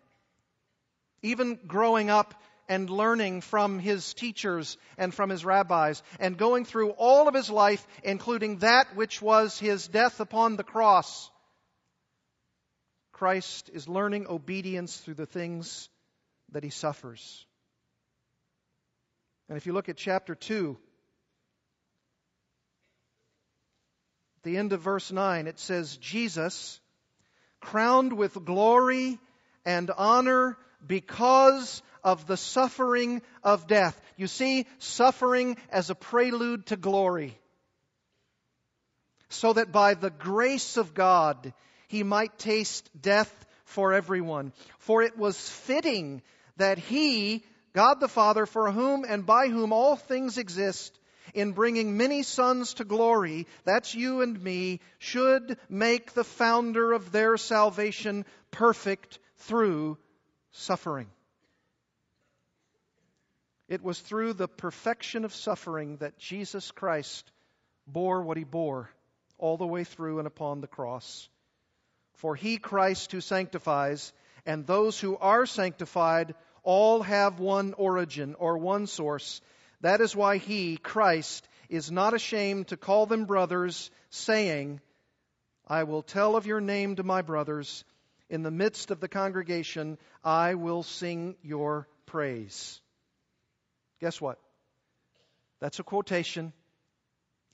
even 1.22 1.60
growing 1.68 2.10
up 2.10 2.36
and 2.70 2.90
learning 2.90 3.42
from 3.42 3.80
his 3.80 4.14
teachers 4.14 4.78
and 4.98 5.14
from 5.14 5.30
his 5.30 5.44
rabbis 5.44 6.02
and 6.20 6.38
going 6.38 6.66
through 6.66 6.92
all 6.92 7.28
of 7.28 7.34
his 7.34 7.50
life, 7.50 7.86
including 8.04 8.60
that 8.60 8.96
which 8.96 9.22
was 9.22 9.60
his 9.60 9.88
death 9.88 10.20
upon 10.20 10.56
the 10.56 10.64
cross. 10.64 11.30
Christ 13.12 13.70
is 13.74 13.88
learning 13.88 14.28
obedience 14.28 14.98
through 14.98 15.14
the 15.16 15.26
things 15.26 15.90
that 16.52 16.64
he 16.64 16.70
suffers. 16.70 17.46
And 19.50 19.58
if 19.58 19.66
you 19.66 19.74
look 19.74 19.90
at 19.90 19.98
chapter 19.98 20.36
2, 20.36 20.78
the 24.44 24.58
end 24.58 24.74
of 24.74 24.82
verse 24.82 25.12
9, 25.12 25.48
it 25.48 25.60
says, 25.60 25.98
Jesus, 25.98 26.80
crowned 27.60 28.14
with 28.14 28.46
glory 28.46 29.20
and 29.66 29.90
honor 29.98 30.58
because 30.86 31.82
of 32.04 32.28
the 32.28 32.38
suffering 32.38 33.22
of 33.44 33.68
death. 33.68 34.00
You 34.18 34.28
see, 34.28 34.68
suffering 34.80 35.58
as 35.70 35.90
a 35.90 35.96
prelude 35.96 36.68
to 36.68 36.76
glory. 36.76 37.38
So 39.30 39.54
that 39.54 39.72
by 39.72 39.94
the 39.96 40.12
grace 40.12 40.78
of 40.78 40.94
God, 40.94 41.54
he 41.88 42.04
might 42.04 42.38
taste 42.38 42.90
death 43.00 43.46
for 43.66 43.94
everyone. 43.94 44.54
For 44.80 45.02
it 45.02 45.18
was 45.18 45.38
fitting 45.50 46.22
that 46.58 46.78
he, 46.78 47.44
God 47.74 48.00
the 48.00 48.08
Father, 48.08 48.46
for 48.46 48.72
whom 48.72 49.06
and 49.08 49.26
by 49.26 49.48
whom 49.48 49.74
all 49.74 49.96
things 49.96 50.38
exist, 50.38 51.00
in 51.34 51.54
bringing 51.54 51.98
many 51.98 52.24
sons 52.24 52.76
to 52.76 52.84
glory, 52.84 53.48
that's 53.64 53.96
you 53.96 54.22
and 54.22 54.42
me, 54.42 54.80
should 55.00 55.58
make 55.70 56.14
the 56.14 56.24
founder 56.24 56.94
of 56.94 57.12
their 57.12 57.38
salvation 57.38 58.26
perfect 58.52 59.20
through 59.38 59.98
suffering. 60.52 61.08
It 63.68 63.84
was 63.84 64.00
through 64.00 64.34
the 64.34 64.48
perfection 64.48 65.26
of 65.26 65.34
suffering 65.34 65.98
that 65.98 66.20
Jesus 66.20 66.72
Christ 66.72 67.32
bore 67.88 68.22
what 68.22 68.38
he 68.38 68.44
bore 68.44 68.90
all 69.38 69.58
the 69.58 69.68
way 69.68 69.84
through 69.84 70.20
and 70.20 70.28
upon 70.28 70.62
the 70.62 70.68
cross. 70.68 71.28
For 72.16 72.36
he, 72.36 72.58
Christ, 72.58 73.12
who 73.12 73.20
sanctifies, 73.20 74.14
and 74.46 74.66
those 74.66 75.00
who 75.00 75.18
are 75.18 75.46
sanctified 75.46 76.36
all 76.64 77.02
have 77.02 77.40
one 77.40 77.74
origin 77.74 78.36
or 78.36 78.58
one 78.58 78.88
source. 78.88 79.42
That 79.84 80.00
is 80.00 80.16
why 80.16 80.38
he, 80.38 80.78
Christ, 80.78 81.46
is 81.68 81.92
not 81.92 82.14
ashamed 82.14 82.70
to 82.70 82.78
call 82.78 83.06
them 83.06 83.26
brothers, 83.26 83.92
saying, 84.12 84.80
I 85.68 85.84
will 85.84 86.02
tell 86.02 86.38
of 86.38 86.46
your 86.46 86.62
name 86.62 86.96
to 86.96 87.04
my 87.04 87.22
brothers. 87.22 87.84
In 88.30 88.44
the 88.44 88.50
midst 88.50 88.92
of 88.92 89.02
the 89.02 89.10
congregation, 89.10 89.98
I 90.24 90.54
will 90.54 90.84
sing 90.84 91.36
your 91.44 91.90
praise. 92.06 92.80
Guess 94.00 94.22
what? 94.22 94.40
That's 95.60 95.80
a 95.80 95.84
quotation 95.84 96.54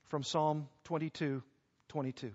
from 0.09 0.21
Psalm 0.21 0.69
22 0.83 1.41
22. 1.87 2.31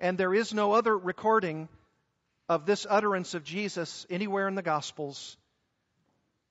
And 0.00 0.18
there 0.18 0.34
is 0.34 0.52
no 0.52 0.72
other 0.72 0.98
recording 0.98 1.68
of 2.48 2.66
this 2.66 2.84
utterance 2.90 3.34
of 3.34 3.44
Jesus 3.44 4.04
anywhere 4.10 4.48
in 4.48 4.56
the 4.56 4.62
Gospels 4.62 5.36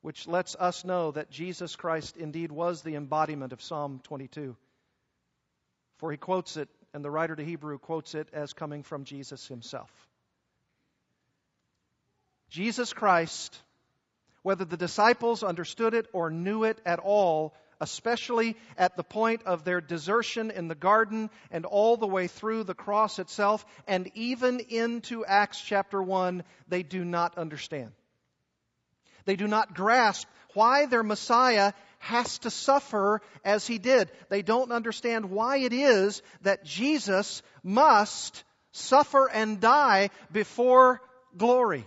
which 0.05 0.27
lets 0.27 0.55
us 0.59 0.85
know 0.85 1.09
that 1.09 1.31
Jesus 1.31 1.75
Christ 1.75 2.15
indeed 2.15 2.51
was 2.51 2.83
the 2.83 2.93
embodiment 2.93 3.53
of 3.53 3.63
Psalm 3.63 4.01
22. 4.03 4.55
For 5.97 6.11
he 6.11 6.17
quotes 6.17 6.57
it, 6.57 6.69
and 6.93 7.03
the 7.03 7.09
writer 7.09 7.35
to 7.35 7.43
Hebrew 7.43 7.79
quotes 7.79 8.13
it 8.13 8.27
as 8.31 8.53
coming 8.53 8.83
from 8.83 9.05
Jesus 9.05 9.47
himself. 9.47 9.89
Jesus 12.51 12.93
Christ, 12.93 13.59
whether 14.43 14.63
the 14.63 14.77
disciples 14.77 15.41
understood 15.41 15.95
it 15.95 16.05
or 16.13 16.29
knew 16.29 16.65
it 16.65 16.79
at 16.85 16.99
all, 16.99 17.55
especially 17.81 18.57
at 18.77 18.97
the 18.97 19.03
point 19.03 19.41
of 19.47 19.63
their 19.63 19.81
desertion 19.81 20.51
in 20.51 20.67
the 20.67 20.75
garden 20.75 21.31
and 21.49 21.65
all 21.65 21.97
the 21.97 22.05
way 22.05 22.27
through 22.27 22.63
the 22.63 22.75
cross 22.75 23.17
itself, 23.17 23.65
and 23.87 24.11
even 24.13 24.59
into 24.59 25.25
Acts 25.25 25.59
chapter 25.59 25.99
1, 25.99 26.43
they 26.67 26.83
do 26.83 27.03
not 27.03 27.39
understand. 27.39 27.91
They 29.25 29.35
do 29.35 29.47
not 29.47 29.73
grasp 29.73 30.27
why 30.53 30.85
their 30.85 31.03
Messiah 31.03 31.73
has 31.99 32.37
to 32.39 32.51
suffer 32.51 33.21
as 33.43 33.65
he 33.65 33.77
did. 33.77 34.11
They 34.29 34.41
don't 34.41 34.71
understand 34.71 35.31
why 35.31 35.57
it 35.57 35.73
is 35.73 36.21
that 36.41 36.63
Jesus 36.63 37.41
must 37.63 38.43
suffer 38.71 39.29
and 39.29 39.59
die 39.59 40.11
before 40.31 41.01
glory. 41.35 41.85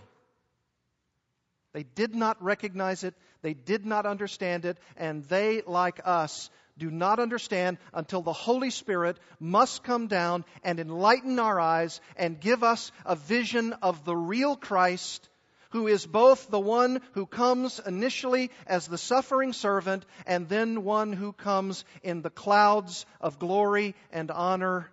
They 1.73 1.83
did 1.83 2.15
not 2.15 2.43
recognize 2.43 3.03
it, 3.03 3.13
they 3.41 3.53
did 3.53 3.85
not 3.85 4.05
understand 4.05 4.65
it, 4.65 4.77
and 4.97 5.23
they, 5.25 5.61
like 5.65 6.01
us, 6.03 6.49
do 6.77 6.89
not 6.89 7.19
understand 7.19 7.77
until 7.93 8.21
the 8.21 8.33
Holy 8.33 8.71
Spirit 8.71 9.17
must 9.39 9.83
come 9.83 10.07
down 10.07 10.45
and 10.63 10.79
enlighten 10.79 11.39
our 11.39 11.59
eyes 11.59 12.01
and 12.15 12.39
give 12.39 12.63
us 12.63 12.91
a 13.05 13.15
vision 13.15 13.73
of 13.81 14.03
the 14.03 14.15
real 14.15 14.55
Christ 14.55 15.29
who 15.69 15.87
is 15.87 16.05
both 16.05 16.49
the 16.49 16.59
one 16.59 17.01
who 17.13 17.25
comes 17.25 17.79
initially 17.85 18.51
as 18.65 18.87
the 18.87 18.97
suffering 18.97 19.53
servant 19.53 20.05
and 20.25 20.49
then 20.49 20.83
one 20.83 21.13
who 21.13 21.31
comes 21.31 21.85
in 22.01 22.21
the 22.21 22.29
clouds 22.29 23.05
of 23.21 23.39
glory 23.39 23.95
and 24.11 24.31
honor 24.31 24.89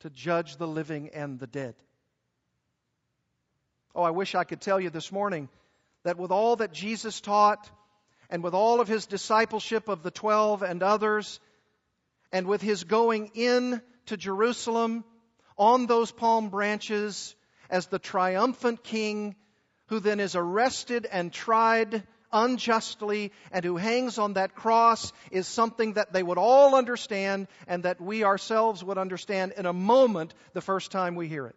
to 0.00 0.10
judge 0.10 0.56
the 0.56 0.68
living 0.68 1.10
and 1.10 1.38
the 1.38 1.46
dead. 1.46 1.74
Oh, 3.94 4.02
I 4.02 4.10
wish 4.10 4.34
I 4.34 4.44
could 4.44 4.60
tell 4.60 4.78
you 4.78 4.90
this 4.90 5.10
morning 5.10 5.48
that 6.04 6.18
with 6.18 6.30
all 6.30 6.56
that 6.56 6.72
Jesus 6.72 7.20
taught, 7.20 7.70
and 8.28 8.42
with 8.42 8.54
all 8.54 8.80
of 8.80 8.88
his 8.88 9.06
discipleship 9.06 9.88
of 9.88 10.02
the 10.02 10.10
twelve 10.10 10.62
and 10.62 10.82
others, 10.82 11.40
and 12.32 12.46
with 12.46 12.60
his 12.60 12.84
going 12.84 13.30
in 13.34 13.80
to 14.06 14.16
Jerusalem 14.16 15.04
on 15.56 15.86
those 15.86 16.12
palm 16.12 16.50
branches 16.50 17.34
as 17.70 17.86
the 17.86 17.98
triumphant 17.98 18.84
king 18.84 19.34
who 19.86 20.00
then 20.00 20.20
is 20.20 20.34
arrested 20.34 21.06
and 21.10 21.32
tried 21.32 22.02
unjustly 22.32 23.32
and 23.52 23.64
who 23.64 23.76
hangs 23.76 24.18
on 24.18 24.34
that 24.34 24.54
cross 24.54 25.12
is 25.30 25.46
something 25.46 25.94
that 25.94 26.12
they 26.12 26.22
would 26.22 26.38
all 26.38 26.74
understand 26.74 27.48
and 27.66 27.84
that 27.84 28.00
we 28.00 28.24
ourselves 28.24 28.82
would 28.82 28.98
understand 28.98 29.54
in 29.56 29.66
a 29.66 29.72
moment 29.72 30.34
the 30.52 30.60
first 30.60 30.90
time 30.90 31.14
we 31.14 31.28
hear 31.28 31.46
it. 31.46 31.56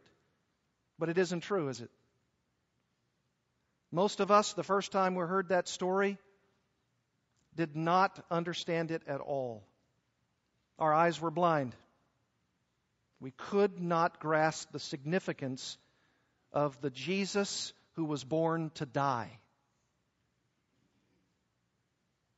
But 0.98 1.10
it 1.10 1.18
isn't 1.18 1.42
true, 1.42 1.70
is 1.70 1.82
it? 1.82 1.90
Most 3.92 4.20
of 4.20 4.30
us, 4.30 4.54
the 4.54 4.64
first 4.64 4.92
time 4.92 5.16
we 5.16 5.26
heard 5.26 5.50
that 5.50 5.68
story, 5.68 6.18
did 7.56 7.76
not 7.76 8.24
understand 8.30 8.92
it 8.92 9.02
at 9.08 9.22
all. 9.22 9.64
Our 10.78 10.94
eyes 10.94 11.20
were 11.20 11.32
blind. 11.32 11.76
We 13.20 13.32
could 13.32 13.82
not 13.82 14.20
grasp 14.20 14.72
the 14.72 14.80
significance 14.80 15.78
of 16.54 16.80
the 16.82 16.90
Jesus 16.90 17.74
who 18.00 18.06
was 18.06 18.24
born 18.24 18.72
to 18.76 18.86
die. 18.86 19.30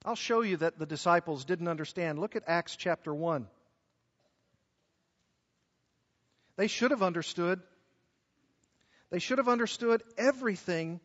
I'll 0.04 0.16
show 0.16 0.42
you 0.42 0.58
that 0.58 0.80
the 0.80 0.88
disciples 0.88 1.46
didn't 1.46 1.68
understand. 1.68 2.18
Look 2.18 2.36
at 2.36 2.46
Acts 2.48 2.76
chapter 2.76 3.14
1. 3.14 3.46
They 6.56 6.66
should 6.66 6.90
have 6.90 7.04
understood. 7.04 7.60
They 9.12 9.20
should 9.20 9.38
have 9.38 9.48
understood 9.48 10.02
everything 10.18 11.00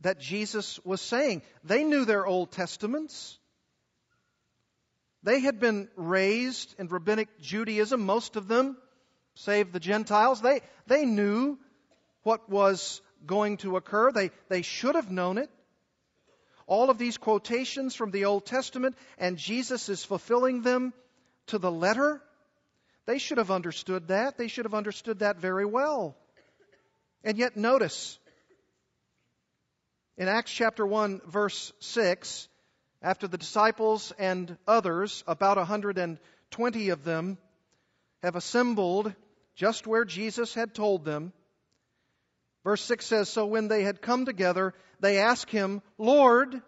that 0.00 0.20
Jesus 0.20 0.78
was 0.84 1.00
saying. 1.00 1.40
They 1.64 1.84
knew 1.84 2.04
their 2.04 2.26
Old 2.26 2.52
Testaments. 2.52 3.38
They 5.22 5.40
had 5.40 5.58
been 5.58 5.88
raised 5.96 6.74
in 6.78 6.88
rabbinic 6.88 7.40
Judaism, 7.40 8.02
most 8.02 8.36
of 8.36 8.46
them, 8.46 8.76
save 9.36 9.72
the 9.72 9.80
Gentiles. 9.80 10.42
They, 10.42 10.60
they 10.86 11.06
knew 11.06 11.58
what 12.24 12.50
was 12.50 13.00
going 13.24 13.58
to 13.58 13.76
occur. 13.76 14.12
They, 14.12 14.30
they 14.48 14.62
should 14.62 14.94
have 14.94 15.10
known 15.10 15.38
it. 15.38 15.50
All 16.66 16.90
of 16.90 16.98
these 16.98 17.16
quotations 17.16 17.94
from 17.94 18.10
the 18.10 18.24
Old 18.24 18.44
Testament, 18.44 18.96
and 19.18 19.36
Jesus 19.36 19.88
is 19.88 20.04
fulfilling 20.04 20.62
them 20.62 20.92
to 21.46 21.58
the 21.58 21.70
letter. 21.70 22.20
They 23.06 23.18
should 23.18 23.38
have 23.38 23.52
understood 23.52 24.08
that. 24.08 24.36
They 24.36 24.48
should 24.48 24.64
have 24.64 24.74
understood 24.74 25.20
that 25.20 25.38
very 25.38 25.64
well. 25.64 26.16
And 27.22 27.38
yet, 27.38 27.56
notice, 27.56 28.18
in 30.16 30.28
Acts 30.28 30.50
chapter 30.50 30.84
1, 30.84 31.20
verse 31.26 31.72
6, 31.80 32.48
after 33.02 33.28
the 33.28 33.38
disciples 33.38 34.12
and 34.18 34.56
others, 34.66 35.22
about 35.26 35.56
120 35.56 36.88
of 36.88 37.04
them, 37.04 37.38
have 38.22 38.34
assembled 38.34 39.14
just 39.54 39.86
where 39.86 40.04
Jesus 40.04 40.54
had 40.54 40.74
told 40.74 41.04
them, 41.04 41.32
Verse 42.66 42.82
6 42.82 43.06
says 43.06 43.28
So 43.28 43.46
when 43.46 43.68
they 43.68 43.84
had 43.84 44.02
come 44.02 44.24
together, 44.24 44.74
they 44.98 45.18
asked 45.18 45.52
him, 45.52 45.82
Lord, 45.98 46.60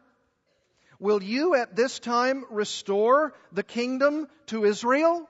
will 1.00 1.20
you 1.20 1.56
at 1.56 1.74
this 1.74 1.98
time 1.98 2.44
restore 2.50 3.34
the 3.50 3.64
kingdom 3.64 4.28
to 4.46 4.64
Israel? 4.64 5.28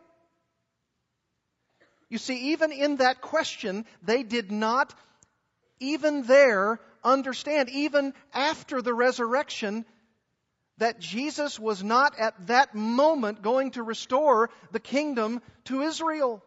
You 2.10 2.18
see, 2.18 2.52
even 2.52 2.70
in 2.70 2.96
that 2.96 3.22
question, 3.22 3.86
they 4.02 4.22
did 4.22 4.52
not 4.52 4.94
even 5.80 6.24
there 6.24 6.80
understand, 7.02 7.70
even 7.70 8.12
after 8.34 8.82
the 8.82 8.92
resurrection, 8.92 9.86
that 10.76 11.00
Jesus 11.00 11.58
was 11.58 11.82
not 11.82 12.18
at 12.18 12.48
that 12.48 12.74
moment 12.74 13.40
going 13.40 13.70
to 13.70 13.82
restore 13.82 14.50
the 14.70 14.80
kingdom 14.80 15.40
to 15.64 15.80
Israel. 15.80 16.42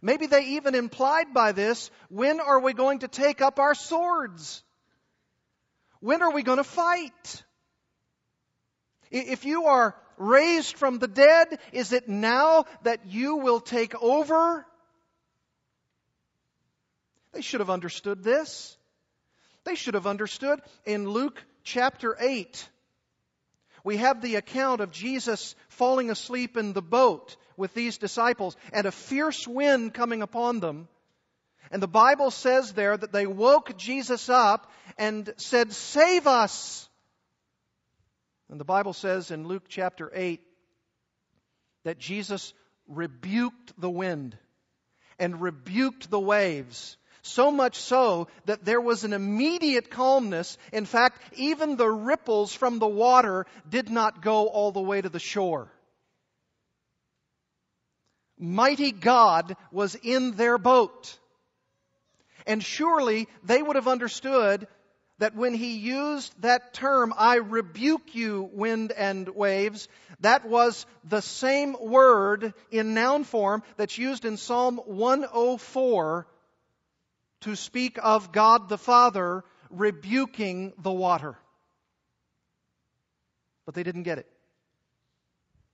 Maybe 0.00 0.26
they 0.26 0.44
even 0.56 0.74
implied 0.74 1.34
by 1.34 1.52
this 1.52 1.90
when 2.08 2.40
are 2.40 2.60
we 2.60 2.72
going 2.72 3.00
to 3.00 3.08
take 3.08 3.40
up 3.40 3.58
our 3.58 3.74
swords? 3.74 4.62
When 6.00 6.22
are 6.22 6.32
we 6.32 6.42
going 6.42 6.58
to 6.58 6.64
fight? 6.64 7.44
If 9.10 9.44
you 9.44 9.66
are 9.66 9.96
raised 10.16 10.76
from 10.76 10.98
the 10.98 11.08
dead, 11.08 11.58
is 11.72 11.92
it 11.92 12.08
now 12.08 12.66
that 12.82 13.06
you 13.06 13.36
will 13.36 13.60
take 13.60 13.94
over? 14.00 14.66
They 17.32 17.40
should 17.40 17.60
have 17.60 17.70
understood 17.70 18.22
this. 18.22 18.76
They 19.64 19.74
should 19.74 19.94
have 19.94 20.06
understood 20.06 20.60
in 20.84 21.08
Luke 21.08 21.42
chapter 21.62 22.16
8. 22.18 22.68
We 23.84 23.98
have 23.98 24.20
the 24.20 24.36
account 24.36 24.80
of 24.80 24.90
Jesus 24.90 25.54
falling 25.68 26.10
asleep 26.10 26.56
in 26.56 26.72
the 26.72 26.82
boat 26.82 27.36
with 27.58 27.74
these 27.74 27.98
disciples 27.98 28.56
and 28.72 28.86
a 28.86 28.92
fierce 28.92 29.46
wind 29.46 29.92
coming 29.92 30.22
upon 30.22 30.60
them. 30.60 30.88
And 31.70 31.82
the 31.82 31.88
Bible 31.88 32.30
says 32.30 32.72
there 32.72 32.96
that 32.96 33.12
they 33.12 33.26
woke 33.26 33.76
Jesus 33.76 34.30
up 34.30 34.70
and 34.96 35.34
said, 35.36 35.72
Save 35.72 36.26
us! 36.26 36.88
And 38.48 38.58
the 38.58 38.64
Bible 38.64 38.94
says 38.94 39.30
in 39.30 39.46
Luke 39.46 39.64
chapter 39.68 40.10
8 40.14 40.40
that 41.84 41.98
Jesus 41.98 42.54
rebuked 42.86 43.78
the 43.78 43.90
wind 43.90 44.38
and 45.18 45.42
rebuked 45.42 46.10
the 46.10 46.20
waves. 46.20 46.96
So 47.22 47.50
much 47.50 47.76
so 47.76 48.28
that 48.46 48.64
there 48.64 48.80
was 48.80 49.04
an 49.04 49.12
immediate 49.12 49.90
calmness. 49.90 50.56
In 50.72 50.86
fact, 50.86 51.20
even 51.36 51.76
the 51.76 51.90
ripples 51.90 52.54
from 52.54 52.78
the 52.78 52.86
water 52.86 53.44
did 53.68 53.90
not 53.90 54.22
go 54.22 54.46
all 54.46 54.72
the 54.72 54.80
way 54.80 55.02
to 55.02 55.10
the 55.10 55.18
shore. 55.18 55.70
Mighty 58.38 58.92
God 58.92 59.56
was 59.70 59.94
in 59.94 60.32
their 60.32 60.58
boat. 60.58 61.18
And 62.46 62.62
surely 62.62 63.28
they 63.44 63.62
would 63.62 63.76
have 63.76 63.88
understood 63.88 64.66
that 65.18 65.34
when 65.34 65.52
he 65.52 65.78
used 65.78 66.32
that 66.42 66.72
term, 66.72 67.12
I 67.16 67.36
rebuke 67.36 68.14
you, 68.14 68.48
wind 68.52 68.92
and 68.92 69.28
waves, 69.28 69.88
that 70.20 70.48
was 70.48 70.86
the 71.04 71.20
same 71.20 71.76
word 71.80 72.54
in 72.70 72.94
noun 72.94 73.24
form 73.24 73.62
that's 73.76 73.98
used 73.98 74.24
in 74.24 74.36
Psalm 74.36 74.76
104 74.76 76.26
to 77.42 77.56
speak 77.56 77.98
of 78.02 78.32
God 78.32 78.68
the 78.68 78.78
Father 78.78 79.44
rebuking 79.70 80.72
the 80.78 80.92
water. 80.92 81.36
But 83.66 83.74
they 83.74 83.82
didn't 83.82 84.04
get 84.04 84.18
it. 84.18 84.26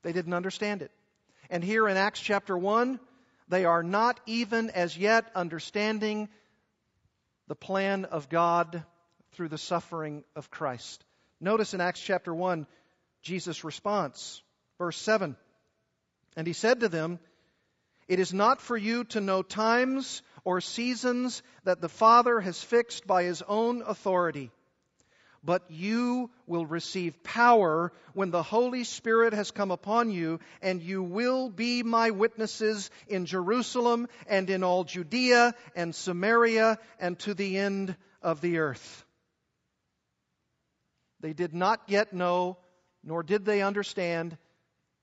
They 0.02 0.12
didn't 0.12 0.34
understand 0.34 0.82
it. 0.82 0.90
And 1.50 1.62
here 1.62 1.88
in 1.88 1.96
Acts 1.96 2.20
chapter 2.20 2.56
1, 2.56 2.98
they 3.48 3.64
are 3.64 3.82
not 3.82 4.20
even 4.26 4.70
as 4.70 4.96
yet 4.96 5.30
understanding 5.34 6.28
the 7.48 7.54
plan 7.54 8.04
of 8.06 8.28
God 8.28 8.84
through 9.32 9.48
the 9.48 9.58
suffering 9.58 10.24
of 10.34 10.50
Christ. 10.50 11.04
Notice 11.40 11.74
in 11.74 11.80
Acts 11.80 12.00
chapter 12.00 12.34
1, 12.34 12.66
Jesus' 13.22 13.64
response. 13.64 14.42
Verse 14.78 14.96
7 14.96 15.36
And 16.36 16.46
he 16.46 16.52
said 16.52 16.80
to 16.80 16.88
them, 16.88 17.18
It 18.08 18.18
is 18.18 18.32
not 18.32 18.60
for 18.60 18.76
you 18.76 19.04
to 19.04 19.20
know 19.20 19.42
times 19.42 20.22
or 20.44 20.60
seasons 20.60 21.42
that 21.64 21.80
the 21.80 21.88
Father 21.88 22.40
has 22.40 22.62
fixed 22.62 23.06
by 23.06 23.24
his 23.24 23.42
own 23.42 23.82
authority 23.82 24.50
but 25.44 25.70
you 25.70 26.30
will 26.46 26.64
receive 26.64 27.22
power 27.22 27.92
when 28.14 28.30
the 28.30 28.42
Holy 28.42 28.84
Spirit 28.84 29.34
has 29.34 29.50
come 29.50 29.70
upon 29.70 30.10
you, 30.10 30.40
and 30.62 30.82
you 30.82 31.02
will 31.02 31.50
be 31.50 31.82
my 31.82 32.10
witnesses 32.10 32.90
in 33.06 33.26
Jerusalem 33.26 34.08
and 34.26 34.48
in 34.48 34.64
all 34.64 34.84
Judea 34.84 35.54
and 35.76 35.94
Samaria 35.94 36.78
and 36.98 37.18
to 37.20 37.34
the 37.34 37.58
end 37.58 37.96
of 38.22 38.40
the 38.40 38.58
earth. 38.58 39.04
They 41.20 41.32
did 41.32 41.54
not 41.54 41.80
yet 41.88 42.12
know, 42.12 42.58
nor 43.02 43.22
did 43.22 43.44
they 43.44 43.62
understand, 43.62 44.36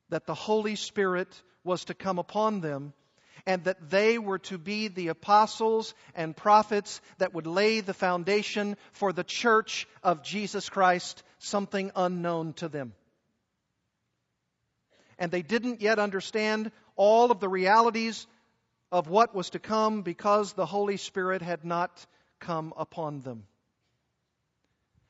that 0.10 0.26
the 0.26 0.34
Holy 0.34 0.76
Spirit 0.76 1.42
was 1.64 1.86
to 1.86 1.94
come 1.94 2.20
upon 2.20 2.62
them 2.62 2.94
and 3.46 3.64
that 3.64 3.90
they 3.90 4.18
were 4.18 4.40
to 4.40 4.58
be 4.58 4.88
the 4.88 5.10
apostles 5.10 5.94
and 6.16 6.36
prophets 6.36 7.02
that 7.18 7.34
would 7.34 7.48
lay 7.48 7.80
the 7.80 7.94
foundation 7.94 8.78
for 8.94 9.14
the 9.14 9.24
church 9.24 9.88
of 10.04 10.24
Jesus 10.24 10.70
Christ, 10.70 11.24
something 11.40 11.92
unknown 11.96 12.54
to 12.54 12.70
them. 12.70 12.94
And 15.18 15.32
they 15.32 15.42
didn't 15.42 15.82
yet 15.82 16.00
understand 16.00 16.72
all 16.96 17.32
of 17.32 17.40
the 17.40 17.50
realities 17.50 18.26
of 18.92 19.08
what 19.08 19.34
was 19.34 19.52
to 19.52 19.60
come 19.60 20.02
because 20.02 20.54
the 20.54 20.66
Holy 20.66 20.98
Spirit 20.98 21.42
had 21.42 21.64
not 21.64 22.06
come 22.40 22.74
upon 22.76 23.22
them. 23.22 23.46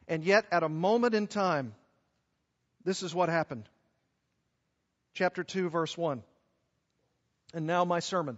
And 0.07 0.23
yet, 0.23 0.45
at 0.51 0.63
a 0.63 0.69
moment 0.69 1.15
in 1.15 1.27
time, 1.27 1.73
this 2.83 3.03
is 3.03 3.15
what 3.15 3.29
happened. 3.29 3.69
Chapter 5.13 5.43
2, 5.43 5.69
verse 5.69 5.97
1. 5.97 6.23
And 7.53 7.67
now 7.67 7.83
my 7.85 7.99
sermon. 7.99 8.37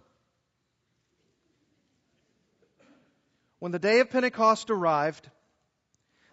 When 3.60 3.72
the 3.72 3.80
day 3.80 4.00
of 4.00 4.10
Pentecost 4.10 4.70
arrived, 4.70 5.30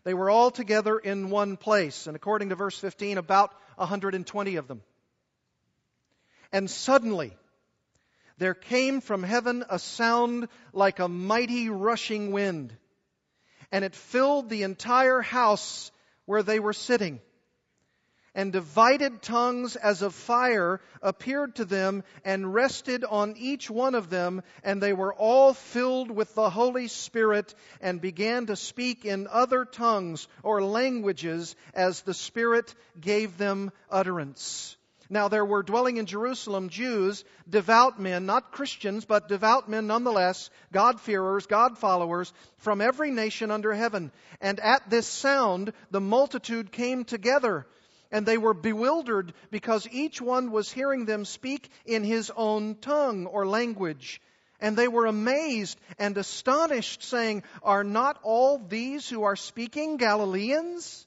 they 0.02 0.14
were 0.14 0.30
all 0.30 0.50
together 0.50 0.98
in 0.98 1.30
one 1.30 1.56
place, 1.56 2.06
and 2.06 2.16
according 2.16 2.48
to 2.48 2.54
verse 2.54 2.78
15, 2.78 3.18
about 3.18 3.52
120 3.76 4.56
of 4.56 4.66
them. 4.66 4.82
And 6.52 6.68
suddenly, 6.68 7.36
there 8.38 8.54
came 8.54 9.00
from 9.00 9.22
heaven 9.22 9.64
a 9.68 9.78
sound 9.78 10.48
like 10.72 10.98
a 10.98 11.08
mighty 11.08 11.68
rushing 11.68 12.32
wind, 12.32 12.74
and 13.70 13.84
it 13.84 13.94
filled 13.94 14.48
the 14.48 14.62
entire 14.62 15.20
house 15.20 15.92
where 16.24 16.42
they 16.42 16.58
were 16.58 16.72
sitting 16.72 17.20
and 18.34 18.52
divided 18.52 19.22
tongues 19.22 19.76
as 19.76 20.02
of 20.02 20.14
fire 20.14 20.80
appeared 21.02 21.56
to 21.56 21.64
them 21.64 22.04
and 22.24 22.54
rested 22.54 23.04
on 23.04 23.34
each 23.36 23.68
one 23.68 23.94
of 23.94 24.10
them, 24.10 24.42
and 24.62 24.82
they 24.82 24.92
were 24.92 25.14
all 25.14 25.52
filled 25.52 26.10
with 26.10 26.34
the 26.34 26.50
Holy 26.50 26.88
Spirit 26.88 27.54
and 27.80 28.00
began 28.00 28.46
to 28.46 28.56
speak 28.56 29.04
in 29.04 29.26
other 29.28 29.64
tongues 29.64 30.28
or 30.42 30.62
languages 30.62 31.56
as 31.74 32.02
the 32.02 32.14
Spirit 32.14 32.74
gave 33.00 33.36
them 33.36 33.72
utterance. 33.90 34.76
Now 35.12 35.26
there 35.26 35.44
were 35.44 35.64
dwelling 35.64 35.96
in 35.96 36.06
Jerusalem 36.06 36.68
Jews, 36.68 37.24
devout 37.48 37.98
men, 37.98 38.26
not 38.26 38.52
Christians, 38.52 39.04
but 39.04 39.26
devout 39.26 39.68
men 39.68 39.88
nonetheless, 39.88 40.50
God-fearers, 40.72 41.46
God-followers, 41.46 42.32
from 42.58 42.80
every 42.80 43.10
nation 43.10 43.50
under 43.50 43.72
heaven. 43.72 44.12
And 44.40 44.60
at 44.60 44.88
this 44.88 45.08
sound, 45.08 45.72
the 45.90 46.00
multitude 46.00 46.70
came 46.70 47.04
together 47.04 47.66
and 48.10 48.26
they 48.26 48.38
were 48.38 48.54
bewildered 48.54 49.32
because 49.50 49.88
each 49.90 50.20
one 50.20 50.50
was 50.50 50.70
hearing 50.70 51.04
them 51.04 51.24
speak 51.24 51.70
in 51.84 52.04
his 52.04 52.30
own 52.34 52.76
tongue 52.76 53.26
or 53.26 53.46
language. 53.46 54.20
And 54.60 54.76
they 54.76 54.88
were 54.88 55.06
amazed 55.06 55.80
and 55.98 56.16
astonished, 56.18 57.02
saying, 57.02 57.44
Are 57.62 57.84
not 57.84 58.18
all 58.22 58.58
these 58.58 59.08
who 59.08 59.22
are 59.22 59.36
speaking 59.36 59.96
Galileans? 59.96 61.06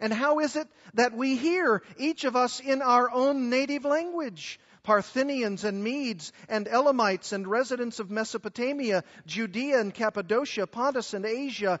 And 0.00 0.12
how 0.12 0.40
is 0.40 0.56
it 0.56 0.68
that 0.94 1.16
we 1.16 1.36
hear, 1.36 1.82
each 1.96 2.24
of 2.24 2.36
us 2.36 2.60
in 2.60 2.82
our 2.82 3.10
own 3.10 3.48
native 3.48 3.84
language? 3.84 4.58
Parthians 4.82 5.64
and 5.64 5.82
Medes 5.82 6.32
and 6.46 6.68
Elamites 6.68 7.32
and 7.32 7.46
residents 7.46 8.00
of 8.00 8.10
Mesopotamia, 8.10 9.02
Judea 9.24 9.80
and 9.80 9.94
Cappadocia, 9.94 10.66
Pontus 10.66 11.14
and 11.14 11.24
Asia, 11.24 11.80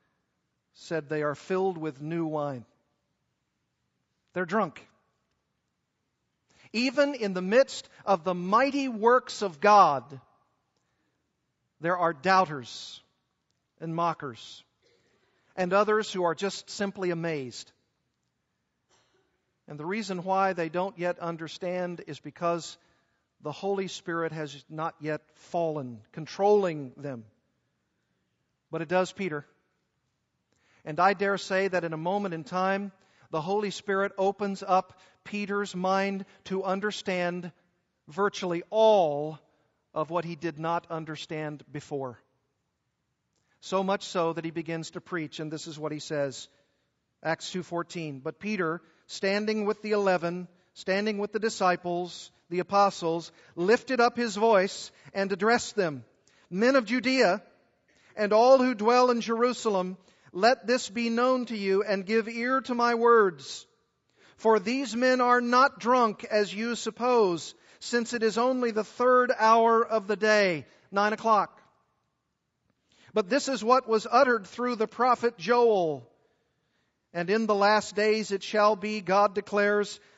said 0.81 1.07
they 1.07 1.21
are 1.21 1.35
filled 1.35 1.77
with 1.77 2.01
new 2.01 2.25
wine. 2.25 2.65
They're 4.33 4.45
drunk. 4.45 4.87
Even 6.73 7.13
in 7.13 7.33
the 7.33 7.41
midst 7.41 7.87
of 8.03 8.23
the 8.23 8.33
mighty 8.33 8.87
works 8.87 9.43
of 9.43 9.59
God, 9.59 10.19
there 11.81 11.97
are 11.97 12.13
doubters 12.13 12.99
and 13.79 13.95
mockers 13.95 14.63
and 15.55 15.71
others 15.71 16.11
who 16.11 16.23
are 16.23 16.33
just 16.35 16.69
simply 16.69 17.11
amazed. 17.11 17.71
And 19.67 19.79
the 19.79 19.85
reason 19.85 20.23
why 20.23 20.53
they 20.53 20.69
don't 20.69 20.97
yet 20.97 21.19
understand 21.19 22.01
is 22.07 22.19
because 22.19 22.77
the 23.41 23.51
Holy 23.51 23.87
Spirit 23.87 24.31
has 24.31 24.65
not 24.67 24.95
yet 24.99 25.21
fallen, 25.35 25.99
controlling 26.11 26.93
them. 26.97 27.25
But 28.71 28.81
it 28.81 28.87
does 28.87 29.11
Peter. 29.11 29.45
And 30.85 30.99
I 30.99 31.13
dare 31.13 31.37
say 31.37 31.67
that 31.67 31.83
in 31.83 31.93
a 31.93 31.97
moment 31.97 32.33
in 32.33 32.43
time, 32.43 32.91
the 33.29 33.41
Holy 33.41 33.71
Spirit 33.71 34.11
opens 34.17 34.63
up 34.65 34.99
Peter's 35.23 35.75
mind 35.75 36.25
to 36.45 36.63
understand 36.63 37.51
virtually 38.07 38.63
all 38.69 39.39
of 39.93 40.09
what 40.09 40.25
he 40.25 40.35
did 40.35 40.59
not 40.59 40.87
understand 40.89 41.63
before. 41.71 42.19
So 43.61 43.83
much 43.83 44.05
so 44.05 44.33
that 44.33 44.45
he 44.45 44.51
begins 44.51 44.91
to 44.91 45.01
preach 45.01 45.39
and 45.39 45.51
this 45.51 45.67
is 45.67 45.77
what 45.77 45.91
he 45.91 45.99
says. 45.99 46.49
Acts 47.23 47.51
2:14. 47.51 48.21
But 48.23 48.39
Peter, 48.39 48.81
standing 49.05 49.65
with 49.65 49.81
the 49.83 49.91
11, 49.91 50.47
standing 50.73 51.19
with 51.19 51.31
the 51.31 51.39
disciples, 51.39 52.31
the 52.49 52.59
apostles, 52.59 53.31
lifted 53.55 53.99
up 53.99 54.17
his 54.17 54.35
voice 54.35 54.91
and 55.13 55.31
addressed 55.31 55.75
them, 55.75 56.03
"Men 56.49 56.75
of 56.75 56.85
Judea, 56.85 57.43
and 58.15 58.33
all 58.33 58.57
who 58.57 58.73
dwell 58.73 59.11
in 59.11 59.21
Jerusalem, 59.21 59.97
let 60.33 60.65
this 60.65 60.89
be 60.89 61.09
known 61.09 61.45
to 61.45 61.57
you 61.57 61.83
and 61.83 62.05
give 62.05 62.27
ear 62.27 62.61
to 62.61 62.75
my 62.75 62.95
words. 62.95 63.65
For 64.37 64.59
these 64.59 64.95
men 64.95 65.21
are 65.21 65.41
not 65.41 65.79
drunk 65.79 66.23
as 66.23 66.53
you 66.53 66.75
suppose, 66.75 67.53
since 67.79 68.13
it 68.13 68.23
is 68.23 68.37
only 68.37 68.71
the 68.71 68.83
third 68.83 69.31
hour 69.37 69.85
of 69.85 70.07
the 70.07 70.15
day, 70.15 70.65
nine 70.91 71.13
o'clock. 71.13 71.61
But 73.13 73.29
this 73.29 73.47
is 73.47 73.63
what 73.63 73.89
was 73.89 74.07
uttered 74.09 74.47
through 74.47 74.77
the 74.77 74.87
prophet 74.87 75.37
Joel. 75.37 76.07
And 77.13 77.29
in 77.29 77.45
the 77.45 77.55
last 77.55 77.95
days 77.95 78.31
it 78.31 78.41
shall 78.41 78.75
be, 78.75 79.01
God 79.01 79.35
declares, 79.35 79.99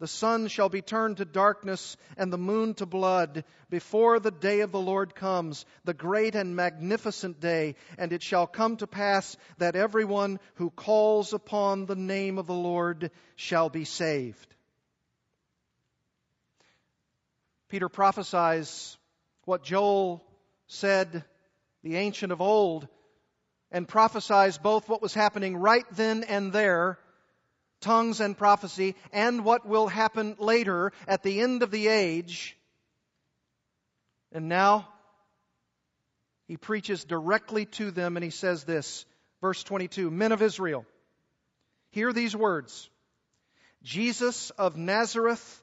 The 0.00 0.08
sun 0.08 0.48
shall 0.48 0.70
be 0.70 0.80
turned 0.80 1.18
to 1.18 1.26
darkness 1.26 1.98
and 2.16 2.32
the 2.32 2.38
moon 2.38 2.72
to 2.74 2.86
blood 2.86 3.44
before 3.68 4.18
the 4.18 4.30
day 4.30 4.60
of 4.60 4.72
the 4.72 4.80
Lord 4.80 5.14
comes, 5.14 5.66
the 5.84 5.92
great 5.92 6.34
and 6.34 6.56
magnificent 6.56 7.38
day. 7.38 7.76
And 7.98 8.10
it 8.10 8.22
shall 8.22 8.46
come 8.46 8.78
to 8.78 8.86
pass 8.86 9.36
that 9.58 9.76
everyone 9.76 10.40
who 10.54 10.70
calls 10.70 11.34
upon 11.34 11.84
the 11.84 11.96
name 11.96 12.38
of 12.38 12.46
the 12.46 12.54
Lord 12.54 13.10
shall 13.36 13.68
be 13.68 13.84
saved. 13.84 14.54
Peter 17.68 17.90
prophesies 17.90 18.96
what 19.44 19.62
Joel 19.62 20.24
said, 20.66 21.24
the 21.82 21.96
ancient 21.96 22.32
of 22.32 22.40
old, 22.40 22.88
and 23.70 23.86
prophesies 23.86 24.56
both 24.56 24.88
what 24.88 25.02
was 25.02 25.12
happening 25.12 25.58
right 25.58 25.84
then 25.92 26.24
and 26.24 26.54
there 26.54 26.98
tongues 27.80 28.20
and 28.20 28.36
prophecy, 28.36 28.94
and 29.12 29.44
what 29.44 29.66
will 29.66 29.88
happen 29.88 30.36
later 30.38 30.92
at 31.08 31.22
the 31.22 31.40
end 31.40 31.62
of 31.62 31.70
the 31.70 31.88
age. 31.88 32.56
And 34.32 34.48
now, 34.48 34.88
he 36.46 36.56
preaches 36.56 37.04
directly 37.04 37.66
to 37.66 37.90
them 37.90 38.16
and 38.16 38.24
he 38.24 38.30
says 38.30 38.64
this, 38.64 39.06
verse 39.40 39.62
22, 39.62 40.10
Men 40.10 40.32
of 40.32 40.42
Israel, 40.42 40.84
hear 41.90 42.12
these 42.12 42.34
words. 42.34 42.90
Jesus 43.82 44.50
of 44.50 44.76
Nazareth, 44.76 45.62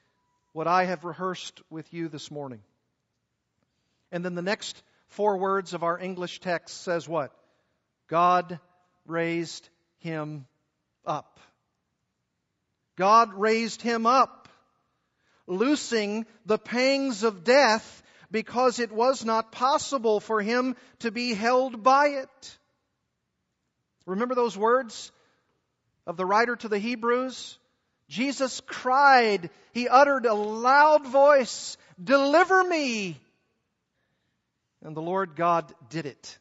what 0.53 0.67
I 0.67 0.85
have 0.85 1.03
rehearsed 1.03 1.61
with 1.69 1.93
you 1.93 2.09
this 2.09 2.29
morning. 2.29 2.61
And 4.11 4.25
then 4.25 4.35
the 4.35 4.41
next 4.41 4.81
four 5.07 5.37
words 5.37 5.73
of 5.73 5.83
our 5.83 5.99
English 5.99 6.39
text 6.39 6.81
says 6.81 7.07
what? 7.07 7.31
God 8.07 8.59
raised 9.05 9.69
him 9.99 10.45
up. 11.05 11.39
God 12.97 13.33
raised 13.33 13.81
him 13.81 14.05
up, 14.05 14.49
loosing 15.47 16.25
the 16.45 16.57
pangs 16.57 17.23
of 17.23 17.43
death 17.43 18.03
because 18.29 18.79
it 18.79 18.91
was 18.91 19.25
not 19.25 19.51
possible 19.51 20.19
for 20.19 20.41
him 20.41 20.75
to 20.99 21.11
be 21.11 21.33
held 21.33 21.83
by 21.83 22.07
it. 22.07 22.57
Remember 24.05 24.35
those 24.35 24.57
words 24.57 25.11
of 26.05 26.17
the 26.17 26.25
writer 26.25 26.55
to 26.55 26.67
the 26.67 26.79
Hebrews? 26.79 27.57
Jesus 28.11 28.59
cried, 28.65 29.49
he 29.71 29.87
uttered 29.87 30.25
a 30.25 30.33
loud 30.33 31.07
voice, 31.07 31.77
Deliver 32.03 32.61
me! 32.61 33.17
And 34.83 34.97
the 34.97 35.01
Lord 35.01 35.37
God 35.37 35.73
did 35.89 36.05
it. 36.05 36.37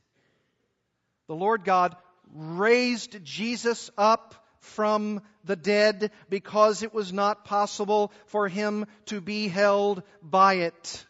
The 1.28 1.36
Lord 1.36 1.64
God 1.64 1.94
raised 2.34 3.24
Jesus 3.24 3.88
up 3.96 4.34
from 4.58 5.22
the 5.44 5.54
dead 5.54 6.10
because 6.28 6.82
it 6.82 6.92
was 6.92 7.12
not 7.12 7.44
possible 7.44 8.10
for 8.26 8.48
him 8.48 8.86
to 9.06 9.20
be 9.20 9.46
held 9.46 10.02
by 10.24 10.54
it. 10.54 11.06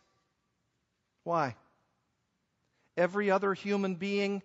Why? 1.25 1.57
Every 2.99 3.31
other 3.31 3.55
human 3.55 3.95
being 3.95 4.43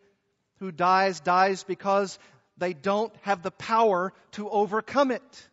who 0.59 0.71
dies 0.71 1.19
dies 1.19 1.65
because 1.65 2.17
they 2.57 2.71
don't 2.71 3.13
have 3.23 3.43
the 3.43 3.51
power 3.51 4.13
to 4.31 4.49
overcome 4.49 5.11
it. 5.11 5.49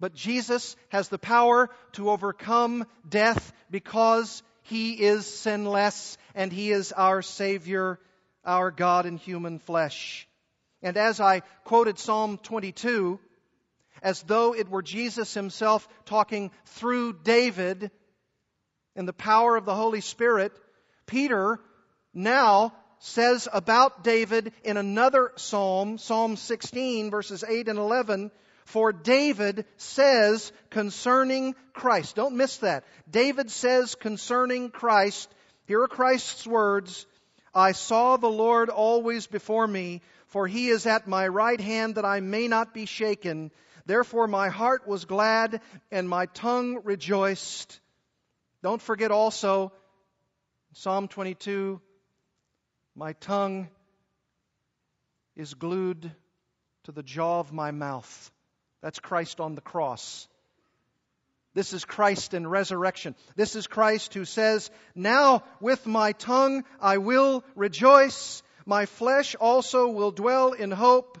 But 0.00 0.14
Jesus 0.14 0.76
has 0.90 1.08
the 1.08 1.18
power 1.18 1.70
to 1.92 2.10
overcome 2.10 2.86
death 3.08 3.52
because 3.70 4.42
he 4.68 4.92
is 4.92 5.24
sinless 5.24 6.18
and 6.34 6.52
He 6.52 6.72
is 6.72 6.92
our 6.92 7.22
Savior, 7.22 7.98
our 8.44 8.70
God 8.70 9.06
in 9.06 9.16
human 9.16 9.60
flesh. 9.60 10.28
And 10.82 10.98
as 10.98 11.20
I 11.20 11.40
quoted 11.64 11.98
Psalm 11.98 12.36
22, 12.36 13.18
as 14.02 14.22
though 14.24 14.54
it 14.54 14.68
were 14.68 14.82
Jesus 14.82 15.32
Himself 15.32 15.88
talking 16.04 16.50
through 16.66 17.14
David 17.14 17.90
in 18.94 19.06
the 19.06 19.14
power 19.14 19.56
of 19.56 19.64
the 19.64 19.74
Holy 19.74 20.02
Spirit, 20.02 20.52
Peter 21.06 21.58
now 22.12 22.74
says 22.98 23.48
about 23.50 24.04
David 24.04 24.52
in 24.64 24.76
another 24.76 25.32
psalm, 25.36 25.96
Psalm 25.96 26.36
16, 26.36 27.10
verses 27.10 27.42
8 27.42 27.68
and 27.68 27.78
11, 27.78 28.30
for 28.68 28.92
David 28.92 29.64
says 29.78 30.52
concerning 30.68 31.54
Christ, 31.72 32.16
don't 32.16 32.36
miss 32.36 32.58
that. 32.58 32.84
David 33.10 33.50
says 33.50 33.94
concerning 33.94 34.70
Christ, 34.70 35.34
here 35.66 35.82
are 35.82 35.88
Christ's 35.88 36.46
words, 36.46 37.06
I 37.54 37.72
saw 37.72 38.18
the 38.18 38.28
Lord 38.28 38.68
always 38.68 39.26
before 39.26 39.66
me, 39.66 40.02
for 40.26 40.46
he 40.46 40.68
is 40.68 40.84
at 40.84 41.08
my 41.08 41.28
right 41.28 41.58
hand 41.58 41.94
that 41.94 42.04
I 42.04 42.20
may 42.20 42.46
not 42.46 42.74
be 42.74 42.84
shaken. 42.84 43.52
Therefore 43.86 44.28
my 44.28 44.50
heart 44.50 44.86
was 44.86 45.06
glad 45.06 45.62
and 45.90 46.06
my 46.06 46.26
tongue 46.26 46.82
rejoiced. 46.84 47.80
Don't 48.62 48.82
forget 48.82 49.10
also, 49.10 49.72
Psalm 50.74 51.08
22, 51.08 51.80
my 52.94 53.14
tongue 53.14 53.68
is 55.36 55.54
glued 55.54 56.12
to 56.84 56.92
the 56.92 57.02
jaw 57.02 57.40
of 57.40 57.50
my 57.50 57.70
mouth. 57.70 58.30
That's 58.82 58.98
Christ 58.98 59.40
on 59.40 59.54
the 59.54 59.60
cross. 59.60 60.28
This 61.54 61.72
is 61.72 61.84
Christ 61.84 62.34
in 62.34 62.46
resurrection. 62.46 63.14
This 63.34 63.56
is 63.56 63.66
Christ 63.66 64.14
who 64.14 64.24
says, 64.24 64.70
Now 64.94 65.42
with 65.60 65.86
my 65.86 66.12
tongue 66.12 66.64
I 66.80 66.98
will 66.98 67.42
rejoice. 67.56 68.42
My 68.64 68.86
flesh 68.86 69.34
also 69.34 69.88
will 69.88 70.12
dwell 70.12 70.52
in 70.52 70.70
hope. 70.70 71.20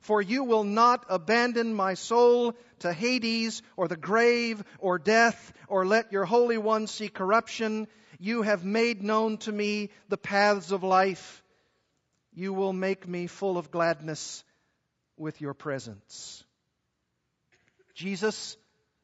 For 0.00 0.22
you 0.22 0.44
will 0.44 0.64
not 0.64 1.04
abandon 1.08 1.74
my 1.74 1.94
soul 1.94 2.56
to 2.80 2.92
Hades 2.92 3.62
or 3.76 3.86
the 3.86 3.98
grave 3.98 4.64
or 4.78 4.98
death 4.98 5.52
or 5.68 5.86
let 5.86 6.10
your 6.10 6.24
Holy 6.24 6.56
One 6.58 6.86
see 6.86 7.08
corruption. 7.08 7.86
You 8.18 8.42
have 8.42 8.64
made 8.64 9.02
known 9.02 9.36
to 9.38 9.52
me 9.52 9.90
the 10.08 10.16
paths 10.16 10.72
of 10.72 10.82
life. 10.82 11.44
You 12.32 12.54
will 12.54 12.72
make 12.72 13.06
me 13.06 13.26
full 13.26 13.58
of 13.58 13.70
gladness 13.70 14.42
with 15.16 15.40
your 15.40 15.54
presence. 15.54 16.42
Jesus 17.94 18.56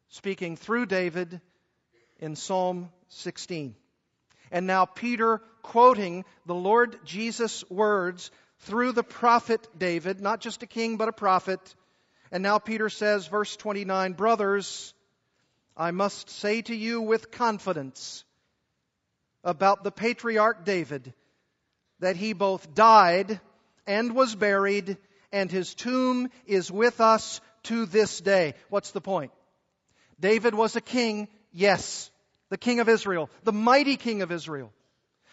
speaking 0.09 0.57
through 0.57 0.87
David 0.87 1.41
in 2.19 2.37
Psalm 2.37 2.91
16. 3.09 3.75
And 4.51 4.67
now 4.67 4.85
Peter 4.85 5.43
quoting 5.63 6.25
the 6.47 6.55
Lord 6.55 6.99
Jesus' 7.05 7.65
words 7.69 8.31
through 8.61 8.93
the 8.93 9.03
prophet 9.03 9.67
David, 9.77 10.21
not 10.21 10.41
just 10.41 10.63
a 10.63 10.67
king, 10.67 10.97
but 10.97 11.09
a 11.09 11.13
prophet. 11.13 11.75
And 12.31 12.43
now 12.43 12.59
Peter 12.59 12.89
says, 12.89 13.27
verse 13.27 13.57
29, 13.57 14.13
Brothers, 14.13 14.95
I 15.77 15.91
must 15.91 16.31
say 16.31 16.63
to 16.63 16.75
you 16.75 17.03
with 17.03 17.31
confidence 17.31 18.25
about 19.45 19.85
the 19.85 19.93
patriarch 19.93 20.65
David 20.65 21.13
that 22.01 22.17
he 22.17 22.33
both 22.33 22.75
died 22.75 23.41
and 23.87 24.15
was 24.15 24.35
buried, 24.35 24.97
and 25.33 25.51
his 25.51 25.75
tomb 25.75 26.31
is 26.47 26.71
with 26.71 27.01
us 27.01 27.41
to 27.67 27.87
this 27.87 28.21
day. 28.21 28.55
What's 28.69 28.91
the 28.91 29.01
point? 29.01 29.33
David 30.19 30.55
was 30.55 30.77
a 30.77 30.81
king, 30.81 31.29
yes, 31.53 32.11
the 32.49 32.59
king 32.59 32.81
of 32.81 32.89
Israel, 32.89 33.31
the 33.45 33.53
mighty 33.53 33.97
king 33.97 34.23
of 34.23 34.33
Israel, 34.33 34.73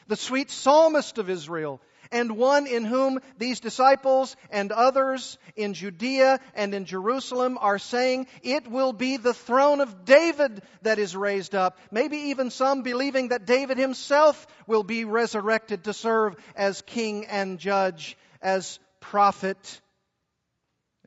the 0.08 0.16
sweet 0.16 0.52
psalmist 0.52 1.18
of 1.18 1.30
Israel, 1.30 1.80
and 2.12 2.38
one 2.38 2.68
in 2.68 2.86
whom 2.86 3.20
these 3.38 3.60
disciples 3.60 4.36
and 4.52 4.72
others 4.72 5.38
in 5.56 5.74
Judea 5.74 6.40
and 6.54 6.74
in 6.74 6.86
Jerusalem 6.86 7.58
are 7.60 7.80
saying 7.80 8.28
it 8.44 8.68
will 8.70 8.94
be 8.94 9.18
the 9.18 9.34
throne 9.34 9.82
of 9.82 10.06
David 10.06 10.62
that 10.84 11.00
is 11.00 11.16
raised 11.16 11.56
up. 11.56 11.78
Maybe 11.92 12.18
even 12.18 12.52
some 12.52 12.84
believing 12.84 13.30
that 13.30 13.46
David 13.46 13.78
himself 13.78 14.46
will 14.68 14.84
be 14.84 15.06
resurrected 15.06 15.86
to 15.86 15.94
serve 15.94 16.36
as 16.56 16.82
king 16.82 17.26
and 17.26 17.58
judge, 17.58 18.18
as 18.42 18.80
prophet. 19.00 19.82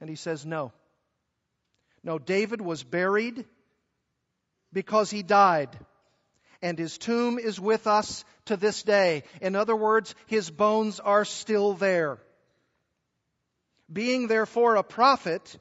And 0.01 0.11
he 0.11 0.17
says, 0.17 0.45
no. 0.45 0.73
No, 2.07 2.21
David 2.21 2.61
was 2.61 2.85
buried 2.85 3.45
because 4.73 5.11
he 5.11 5.25
died 5.25 5.77
and 6.63 6.79
his 6.79 6.99
tomb 6.99 7.41
is 7.41 7.59
with 7.59 7.89
us 7.89 8.25
to 8.45 8.57
this 8.57 8.85
day. 8.85 9.25
In 9.41 9.57
other 9.57 9.75
words, 9.75 10.15
his 10.29 10.49
bones 10.49 11.01
are 11.01 11.25
still 11.25 11.75
there. 11.75 12.19
Being 13.93 14.29
therefore 14.29 14.77
a 14.77 14.85
prophet, 14.85 15.59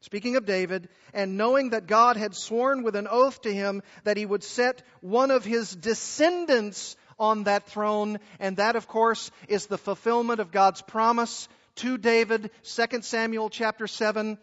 speaking 0.00 0.34
of 0.34 0.44
David, 0.44 0.88
and 1.14 1.36
knowing 1.36 1.70
that 1.70 1.86
God 1.86 2.16
had 2.16 2.34
sworn 2.34 2.82
with 2.82 2.96
an 2.96 3.06
oath 3.08 3.42
to 3.42 3.54
him 3.54 3.80
that 4.02 4.16
he 4.16 4.26
would 4.26 4.42
set 4.42 4.82
one 5.00 5.30
of 5.30 5.44
his 5.44 5.70
descendants 5.70 6.96
on 7.16 7.44
that 7.44 7.68
throne, 7.68 8.18
and 8.40 8.56
that 8.56 8.74
of 8.74 8.88
course 8.88 9.30
is 9.46 9.66
the 9.66 9.78
fulfillment 9.78 10.40
of 10.40 10.50
God's 10.50 10.82
promise 10.82 11.48
to 11.76 11.96
David, 11.96 12.50
2 12.64 13.02
Samuel 13.02 13.50
chapter 13.50 13.86
7, 13.86 14.36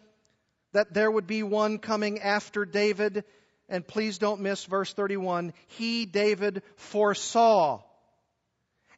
that 0.74 0.92
there 0.92 1.10
would 1.10 1.26
be 1.26 1.42
one 1.42 1.78
coming 1.78 2.20
after 2.20 2.64
David 2.64 3.24
and 3.68 3.86
please 3.86 4.18
don't 4.18 4.40
miss 4.40 4.64
verse 4.64 4.92
31. 4.92 5.54
He, 5.68 6.04
David, 6.04 6.62
foresaw 6.76 7.80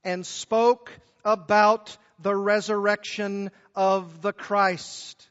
and 0.02 0.26
spoke 0.26 0.90
about 1.24 1.96
the 2.18 2.34
resurrection 2.34 3.50
of 3.74 4.22
the 4.22 4.32
Christ. 4.32 5.28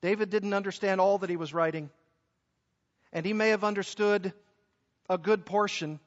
David 0.00 0.30
didn't 0.30 0.54
understand 0.54 1.00
all 1.00 1.18
that 1.18 1.30
he 1.30 1.36
was 1.36 1.52
writing, 1.52 1.90
and 3.12 3.26
he 3.26 3.32
may 3.32 3.50
have 3.50 3.64
understood 3.64 4.32
a 5.08 5.18
good 5.18 5.44
portion, 5.44 6.00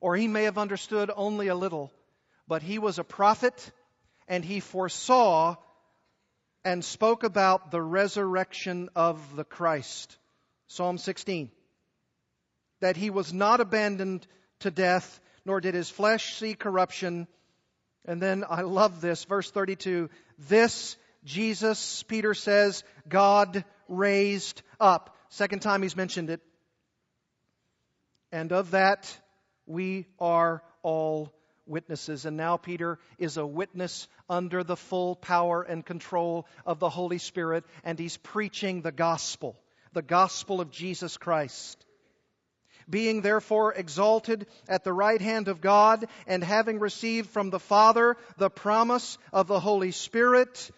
or 0.00 0.16
he 0.16 0.28
may 0.28 0.44
have 0.44 0.58
understood 0.58 1.10
only 1.14 1.46
a 1.46 1.54
little, 1.54 1.92
but 2.46 2.62
he 2.62 2.78
was 2.78 2.98
a 2.98 3.04
prophet, 3.04 3.70
and 4.26 4.44
he 4.44 4.60
foresaw 4.60 5.56
and 6.64 6.84
spoke 6.84 7.24
about 7.24 7.70
the 7.70 7.82
resurrection 7.82 8.88
of 8.94 9.36
the 9.36 9.44
Christ. 9.44 10.16
Psalm 10.66 10.98
16. 10.98 11.50
That 12.80 12.96
he 12.96 13.10
was 13.10 13.32
not 13.32 13.60
abandoned 13.60 14.26
to 14.60 14.70
death, 14.70 15.20
nor 15.44 15.60
did 15.60 15.74
his 15.74 15.90
flesh 15.90 16.36
see 16.36 16.54
corruption. 16.54 17.26
And 18.04 18.20
then 18.20 18.44
I 18.48 18.62
love 18.62 19.00
this, 19.00 19.24
verse 19.24 19.50
32. 19.50 20.10
This 20.48 20.96
Jesus, 21.24 22.02
Peter 22.04 22.34
says, 22.34 22.84
God 23.08 23.64
raised 23.88 24.62
up. 24.78 25.16
Second 25.30 25.60
time 25.60 25.82
he's 25.82 25.96
mentioned 25.96 26.30
it. 26.30 26.40
And 28.30 28.52
of 28.52 28.72
that 28.72 29.14
we 29.66 30.06
are 30.18 30.62
all 30.82 31.32
witnesses. 31.68 32.24
And 32.24 32.36
now 32.36 32.56
Peter 32.56 32.98
is 33.18 33.36
a 33.36 33.46
witness 33.46 34.08
under 34.28 34.64
the 34.64 34.76
full 34.76 35.14
power 35.16 35.62
and 35.62 35.84
control 35.84 36.46
of 36.66 36.78
the 36.78 36.88
Holy 36.90 37.18
Spirit, 37.18 37.64
and 37.84 37.98
he's 37.98 38.16
preaching 38.16 38.82
the 38.82 38.92
gospel 38.92 39.56
the 39.92 40.02
gospel 40.02 40.60
of 40.60 40.70
Jesus 40.70 41.16
Christ. 41.16 41.84
Being 42.88 43.20
therefore 43.20 43.74
exalted 43.74 44.46
at 44.68 44.82
the 44.82 44.92
right 44.92 45.20
hand 45.20 45.48
of 45.48 45.60
God, 45.60 46.06
and 46.26 46.42
having 46.42 46.78
received 46.78 47.30
from 47.30 47.50
the 47.50 47.58
Father 47.58 48.16
the 48.38 48.48
promise 48.48 49.18
of 49.32 49.46
the 49.46 49.60
Holy 49.60 49.90
Spirit, 49.90 50.70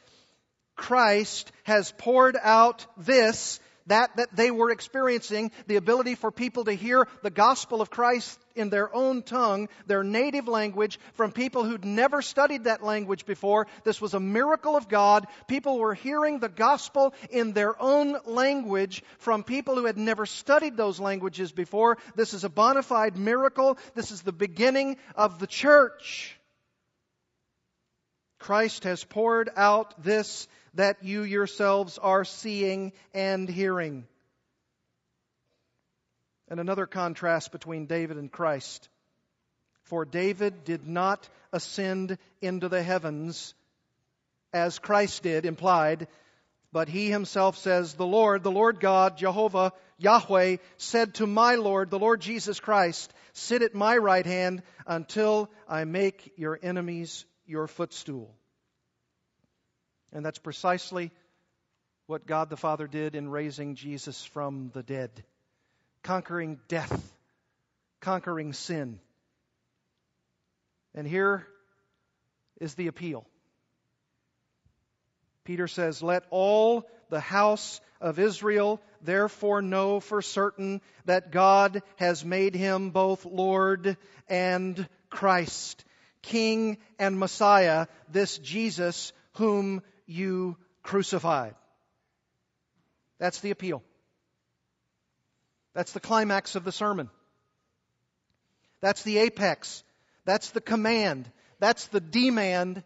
Christ 0.74 1.52
has 1.64 1.92
poured 1.98 2.36
out 2.42 2.86
this 2.96 3.60
that 3.86 4.16
that 4.16 4.34
they 4.34 4.50
were 4.50 4.70
experiencing 4.70 5.50
the 5.66 5.76
ability 5.76 6.14
for 6.14 6.30
people 6.30 6.64
to 6.64 6.72
hear 6.72 7.06
the 7.22 7.30
gospel 7.30 7.80
of 7.80 7.90
Christ 7.90 8.38
in 8.54 8.70
their 8.70 8.94
own 8.94 9.22
tongue, 9.22 9.68
their 9.86 10.02
native 10.02 10.48
language, 10.48 10.98
from 11.14 11.32
people 11.32 11.64
who'd 11.64 11.84
never 11.84 12.22
studied 12.22 12.64
that 12.64 12.82
language 12.82 13.26
before. 13.26 13.66
This 13.84 14.00
was 14.00 14.14
a 14.14 14.20
miracle 14.20 14.76
of 14.76 14.88
God. 14.88 15.26
People 15.48 15.78
were 15.78 15.94
hearing 15.94 16.38
the 16.38 16.48
gospel 16.48 17.14
in 17.30 17.52
their 17.52 17.80
own 17.80 18.16
language 18.26 19.02
from 19.18 19.44
people 19.44 19.76
who 19.76 19.86
had 19.86 19.98
never 19.98 20.26
studied 20.26 20.76
those 20.76 21.00
languages 21.00 21.52
before. 21.52 21.98
This 22.14 22.34
is 22.34 22.44
a 22.44 22.48
bona 22.48 22.82
fide 22.82 23.16
miracle. 23.16 23.78
This 23.94 24.10
is 24.10 24.22
the 24.22 24.32
beginning 24.32 24.96
of 25.16 25.38
the 25.38 25.46
church. 25.46 26.36
Christ 28.38 28.84
has 28.84 29.04
poured 29.04 29.50
out 29.54 30.02
this 30.02 30.48
that 30.74 31.02
you 31.02 31.22
yourselves 31.22 31.98
are 31.98 32.24
seeing 32.24 32.92
and 33.12 33.48
hearing. 33.48 34.06
And 36.48 36.60
another 36.60 36.86
contrast 36.86 37.52
between 37.52 37.86
David 37.86 38.16
and 38.16 38.30
Christ. 38.30 38.88
For 39.84 40.04
David 40.04 40.64
did 40.64 40.86
not 40.86 41.28
ascend 41.52 42.18
into 42.40 42.68
the 42.68 42.82
heavens 42.82 43.54
as 44.52 44.78
Christ 44.78 45.22
did, 45.22 45.46
implied, 45.46 46.08
but 46.72 46.88
he 46.88 47.10
himself 47.10 47.58
says, 47.58 47.94
The 47.94 48.06
Lord, 48.06 48.42
the 48.42 48.50
Lord 48.50 48.80
God, 48.80 49.16
Jehovah, 49.16 49.72
Yahweh, 49.98 50.56
said 50.76 51.14
to 51.14 51.26
my 51.26 51.56
Lord, 51.56 51.90
the 51.90 51.98
Lord 51.98 52.20
Jesus 52.20 52.60
Christ, 52.60 53.12
Sit 53.32 53.62
at 53.62 53.74
my 53.74 53.96
right 53.96 54.26
hand 54.26 54.62
until 54.86 55.50
I 55.68 55.84
make 55.84 56.32
your 56.36 56.58
enemies 56.62 57.24
your 57.46 57.66
footstool. 57.66 58.34
And 60.12 60.24
that's 60.24 60.38
precisely 60.38 61.10
what 62.06 62.26
God 62.26 62.50
the 62.50 62.56
Father 62.56 62.86
did 62.86 63.14
in 63.14 63.28
raising 63.28 63.76
Jesus 63.76 64.24
from 64.24 64.70
the 64.74 64.82
dead, 64.82 65.10
conquering 66.02 66.58
death, 66.68 67.14
conquering 68.00 68.52
sin. 68.52 68.98
And 70.94 71.06
here 71.06 71.46
is 72.60 72.74
the 72.74 72.88
appeal. 72.88 73.24
Peter 75.44 75.68
says, 75.68 76.02
Let 76.02 76.24
all 76.30 76.88
the 77.08 77.20
house 77.20 77.80
of 78.00 78.18
Israel 78.18 78.80
therefore 79.02 79.62
know 79.62 80.00
for 80.00 80.22
certain 80.22 80.80
that 81.04 81.30
God 81.30 81.82
has 81.96 82.24
made 82.24 82.54
him 82.54 82.90
both 82.90 83.24
Lord 83.24 83.96
and 84.28 84.88
Christ, 85.10 85.84
King 86.22 86.78
and 86.98 87.18
Messiah, 87.18 87.86
this 88.10 88.38
Jesus 88.38 89.12
whom 89.34 89.82
you 90.10 90.56
crucified. 90.82 91.54
That's 93.18 93.40
the 93.40 93.50
appeal. 93.50 93.82
That's 95.74 95.92
the 95.92 96.00
climax 96.00 96.56
of 96.56 96.64
the 96.64 96.72
sermon. 96.72 97.10
That's 98.80 99.02
the 99.02 99.18
apex. 99.18 99.84
That's 100.24 100.50
the 100.50 100.60
command. 100.60 101.30
That's 101.58 101.86
the 101.88 102.00
demand 102.00 102.82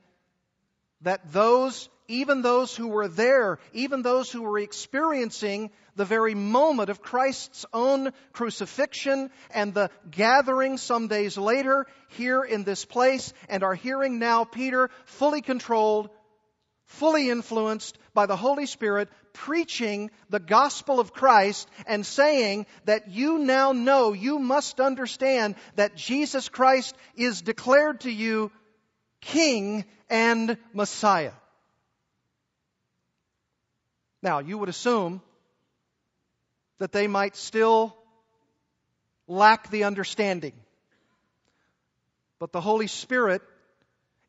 that 1.03 1.33
those, 1.33 1.89
even 2.09 2.43
those 2.43 2.75
who 2.75 2.89
were 2.89 3.09
there, 3.09 3.59
even 3.73 4.03
those 4.03 4.31
who 4.31 4.43
were 4.43 4.59
experiencing 4.59 5.71
the 5.97 6.05
very 6.05 6.35
moment 6.35 6.91
of 6.91 7.01
Christ's 7.01 7.65
own 7.73 8.13
crucifixion 8.33 9.31
and 9.53 9.73
the 9.73 9.91
gathering 10.11 10.77
some 10.77 11.09
days 11.09 11.39
later 11.39 11.87
here 12.09 12.43
in 12.43 12.65
this 12.65 12.85
place 12.85 13.33
and 13.49 13.63
are 13.63 13.75
hearing 13.75 14.19
now 14.19 14.45
Peter 14.45 14.91
fully 15.05 15.41
controlled 15.41 16.11
fully 16.87 17.31
influenced 17.31 17.99
by 18.13 18.27
the 18.27 18.37
Holy 18.37 18.67
Spirit, 18.67 19.09
preaching 19.33 20.11
the 20.31 20.41
gospel 20.41 21.01
of 21.01 21.13
Christ 21.13 21.69
and 21.87 22.07
saying 22.07 22.67
that 22.85 23.09
you 23.09 23.39
now 23.39 23.73
know, 23.73 24.13
you 24.13 24.39
must 24.39 24.81
understand 24.81 25.57
that 25.77 25.97
Jesus 25.97 26.49
Christ 26.49 26.97
is 27.17 27.43
declared 27.43 28.01
to 28.03 28.11
you 28.11 28.53
King 29.21 29.85
and 30.09 30.57
Messiah. 30.73 31.33
Now, 34.23 34.39
you 34.39 34.57
would 34.59 34.69
assume 34.69 35.21
that 36.79 36.93
they 36.93 37.09
might 37.09 37.37
still 37.37 37.97
lack 39.27 39.71
the 39.71 39.85
understanding. 39.85 40.55
But 42.39 42.53
the 42.53 42.61
Holy 42.61 42.87
Spirit 42.87 43.43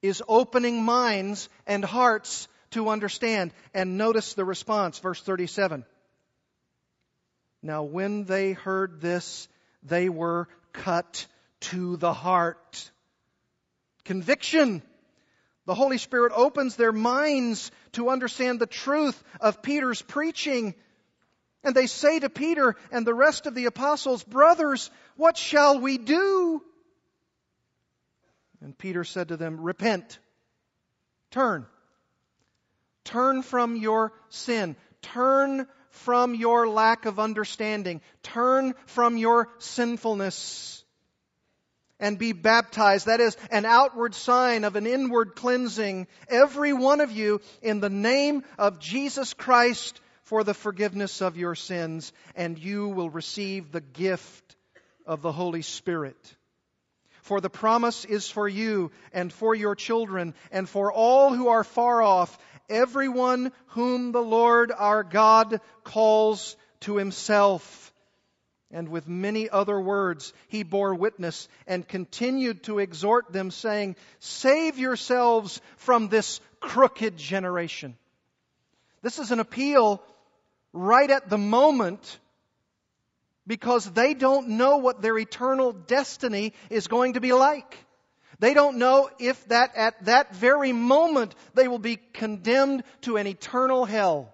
is 0.07 0.23
opening 0.27 0.83
minds 0.83 1.49
and 1.65 1.83
hearts 1.83 2.47
to 2.71 2.89
understand. 2.89 3.53
And 3.73 3.97
notice 3.97 4.33
the 4.33 4.45
response, 4.45 4.99
verse 4.99 5.21
37. 5.21 5.85
Now, 7.61 7.83
when 7.83 8.25
they 8.25 8.53
heard 8.53 9.01
this, 9.01 9.47
they 9.81 10.09
were 10.09 10.47
cut 10.73 11.25
to 11.61 11.97
the 11.97 12.13
heart. 12.13 12.91
Conviction. 14.03 14.83
The 15.65 15.73
Holy 15.73 15.97
Spirit 15.97 16.31
opens 16.35 16.75
their 16.75 16.91
minds 16.91 17.71
to 17.93 18.09
understand 18.09 18.59
the 18.59 18.67
truth 18.67 19.21
of 19.41 19.63
Peter's 19.63 20.01
preaching. 20.01 20.75
And 21.63 21.73
they 21.73 21.87
say 21.87 22.19
to 22.19 22.29
Peter 22.29 22.75
and 22.91 23.07
the 23.07 23.15
rest 23.15 23.47
of 23.47 23.55
the 23.55 23.65
apostles, 23.65 24.23
Brothers, 24.23 24.91
what 25.15 25.37
shall 25.37 25.79
we 25.79 25.97
do? 25.97 26.61
And 28.61 28.77
Peter 28.77 29.03
said 29.03 29.29
to 29.29 29.37
them, 29.37 29.59
Repent. 29.61 30.19
Turn. 31.31 31.65
Turn 33.03 33.41
from 33.41 33.75
your 33.75 34.13
sin. 34.29 34.75
Turn 35.01 35.67
from 35.89 36.35
your 36.35 36.67
lack 36.67 37.05
of 37.05 37.19
understanding. 37.19 38.01
Turn 38.23 38.73
from 38.85 39.17
your 39.17 39.49
sinfulness 39.59 40.83
and 41.99 42.17
be 42.17 42.33
baptized. 42.33 43.05
That 43.05 43.21
is 43.21 43.37
an 43.51 43.65
outward 43.65 44.15
sign 44.15 44.63
of 44.63 44.75
an 44.75 44.87
inward 44.87 45.35
cleansing. 45.35 46.07
Every 46.27 46.73
one 46.73 47.01
of 47.01 47.11
you 47.11 47.41
in 47.61 47.79
the 47.79 47.89
name 47.89 48.43
of 48.57 48.79
Jesus 48.79 49.33
Christ 49.33 50.01
for 50.23 50.43
the 50.43 50.53
forgiveness 50.53 51.21
of 51.21 51.37
your 51.37 51.55
sins, 51.55 52.11
and 52.35 52.57
you 52.57 52.89
will 52.89 53.09
receive 53.09 53.71
the 53.71 53.81
gift 53.81 54.55
of 55.05 55.21
the 55.21 55.31
Holy 55.31 55.61
Spirit. 55.61 56.35
For 57.25 57.41
the 57.41 57.49
promise 57.49 58.05
is 58.05 58.29
for 58.29 58.47
you 58.47 58.91
and 59.11 59.33
for 59.33 59.55
your 59.55 59.73
children 59.73 60.35
and 60.51 60.69
for 60.69 60.93
all 60.93 61.33
who 61.33 61.47
are 61.47 61.63
far 61.63 61.99
off, 61.99 62.37
everyone 62.69 63.51
whom 63.69 64.11
the 64.11 64.21
Lord 64.21 64.71
our 64.71 65.01
God 65.01 65.59
calls 65.83 66.55
to 66.81 66.97
himself. 66.97 67.91
And 68.69 68.89
with 68.89 69.07
many 69.07 69.49
other 69.49 69.79
words, 69.81 70.33
he 70.49 70.61
bore 70.61 70.93
witness 70.93 71.47
and 71.65 71.87
continued 71.87 72.61
to 72.65 72.77
exhort 72.77 73.33
them, 73.33 73.49
saying, 73.49 73.95
Save 74.19 74.77
yourselves 74.77 75.61
from 75.77 76.09
this 76.09 76.39
crooked 76.59 77.17
generation. 77.17 77.97
This 79.01 79.17
is 79.17 79.31
an 79.31 79.39
appeal 79.39 79.99
right 80.73 81.09
at 81.09 81.27
the 81.27 81.39
moment 81.39 82.19
because 83.47 83.89
they 83.91 84.13
don't 84.13 84.49
know 84.49 84.77
what 84.77 85.01
their 85.01 85.17
eternal 85.17 85.71
destiny 85.71 86.53
is 86.69 86.87
going 86.87 87.13
to 87.13 87.21
be 87.21 87.33
like. 87.33 87.77
They 88.39 88.53
don't 88.53 88.77
know 88.77 89.09
if 89.19 89.47
that 89.47 89.75
at 89.75 90.05
that 90.05 90.35
very 90.35 90.73
moment 90.73 91.35
they 91.53 91.67
will 91.67 91.79
be 91.79 91.97
condemned 92.13 92.83
to 93.01 93.17
an 93.17 93.27
eternal 93.27 93.85
hell. 93.85 94.33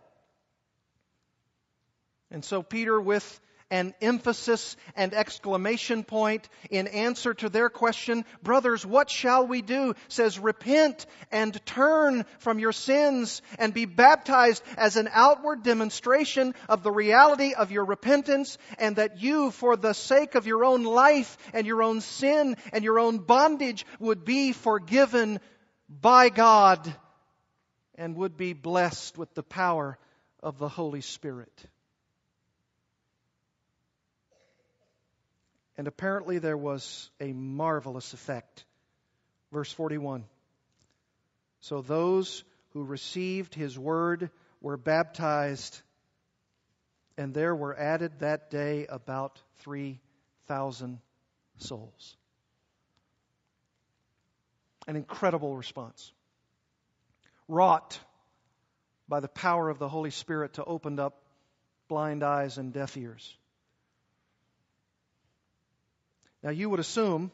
And 2.32 2.44
so 2.44 2.64
Peter, 2.64 3.00
with 3.00 3.40
an 3.72 3.96
emphasis 4.02 4.76
and 4.96 5.14
exclamation 5.14 6.04
point 6.04 6.48
in 6.70 6.88
answer 6.88 7.34
to 7.34 7.50
their 7.50 7.70
question, 7.70 8.26
Brothers, 8.44 8.86
what 8.86 9.10
shall 9.10 9.48
we 9.48 9.62
do? 9.62 9.96
says, 10.10 10.38
Repent 10.38 11.06
and 11.32 11.66
turn 11.66 12.26
from 12.40 12.60
your 12.60 12.74
sins 12.74 13.42
and 13.58 13.74
be 13.74 13.86
baptized 13.86 14.62
as 14.78 14.98
an 14.98 15.10
outward 15.12 15.64
demonstration 15.64 16.54
of 16.70 16.84
the 16.84 16.92
reality 16.92 17.54
of 17.54 17.72
your 17.72 17.86
repentance 17.86 18.58
and 18.78 18.98
that 18.98 19.22
you, 19.22 19.50
for 19.52 19.78
the 19.78 19.94
sake 19.94 20.36
of 20.36 20.46
your 20.46 20.66
own 20.66 20.84
life 20.84 21.38
and 21.54 21.66
your 21.66 21.82
own 21.82 22.02
sin 22.02 22.58
and 22.74 22.84
your 22.84 23.00
own 23.00 23.20
bondage, 23.20 23.86
would 24.00 24.26
be 24.26 24.52
forgiven 24.52 25.40
by 25.90 26.30
God 26.30 26.94
and 27.96 28.16
would 28.16 28.36
be 28.36 28.54
blessed 28.54 29.18
with 29.18 29.34
the 29.34 29.44
power 29.44 29.98
of 30.42 30.58
the 30.58 30.70
Holy 30.70 31.02
Spirit. 31.02 31.66
And 35.78 35.88
apparently 35.88 36.40
there 36.40 36.58
was 36.58 37.10
a 37.20 37.34
marvelous 37.34 38.14
effect. 38.14 38.66
Verse 39.52 39.72
41. 39.72 40.26
So 41.62 41.82
those 41.82 42.44
who 42.70 42.84
received 42.84 43.54
his 43.54 43.78
word 43.78 44.30
were 44.62 44.78
baptized, 44.78 45.82
and 47.18 47.34
there 47.34 47.56
were 47.56 47.78
added 47.78 48.20
that 48.20 48.50
day 48.50 48.88
about 48.88 49.42
3,000 49.60 51.00
souls. 51.58 52.16
An 54.88 54.96
incredible 54.96 55.56
response. 55.56 56.12
Wrought 57.48 58.00
by 59.08 59.20
the 59.20 59.28
power 59.28 59.70
of 59.70 59.78
the 59.78 59.90
Holy 59.90 60.12
Spirit 60.12 60.54
to 60.54 60.64
open 60.64 61.00
up 61.00 61.22
blind 61.88 62.24
eyes 62.24 62.58
and 62.58 62.72
deaf 62.72 62.96
ears. 62.98 63.38
Now, 66.44 66.50
you 66.50 66.70
would 66.70 66.80
assume 66.80 67.32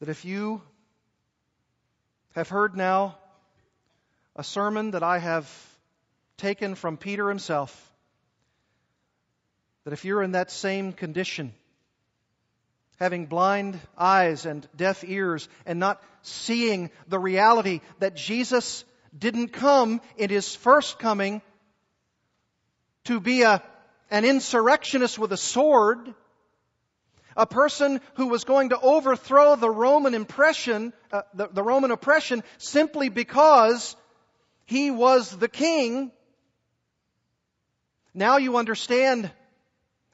that 0.00 0.08
if 0.08 0.24
you 0.24 0.62
have 2.34 2.48
heard 2.48 2.76
now 2.76 3.16
a 4.34 4.42
sermon 4.42 4.92
that 4.92 5.02
I 5.02 5.18
have 5.18 5.48
taken 6.36 6.74
from 6.74 6.96
Peter 6.96 7.28
himself, 7.28 7.92
that 9.84 9.92
if 9.92 10.04
you're 10.04 10.22
in 10.22 10.32
that 10.32 10.50
same 10.50 10.92
condition, 10.92 11.52
having 12.98 13.26
blind 13.26 13.78
eyes 13.96 14.44
and 14.44 14.66
deaf 14.76 15.04
ears 15.04 15.48
and 15.66 15.78
not 15.78 16.02
seeing 16.22 16.90
the 17.06 17.18
reality 17.18 17.80
that 18.00 18.16
Jesus 18.16 18.84
didn't 19.16 19.52
come 19.52 20.00
in 20.16 20.30
his 20.30 20.54
first 20.54 20.98
coming 20.98 21.42
to 23.04 23.20
be 23.20 23.42
a, 23.42 23.62
an 24.10 24.24
insurrectionist 24.24 25.18
with 25.18 25.32
a 25.32 25.36
sword, 25.36 26.14
a 27.38 27.46
person 27.46 28.00
who 28.14 28.26
was 28.26 28.42
going 28.42 28.70
to 28.70 28.80
overthrow 28.80 29.54
the 29.54 29.70
Roman 29.70 30.12
impression, 30.12 30.92
uh, 31.12 31.22
the, 31.32 31.46
the 31.46 31.62
Roman 31.62 31.92
oppression 31.92 32.42
simply 32.58 33.08
because 33.08 33.96
he 34.66 34.90
was 34.90 35.30
the 35.30 35.48
king. 35.48 36.10
Now 38.12 38.38
you 38.38 38.56
understand, 38.56 39.30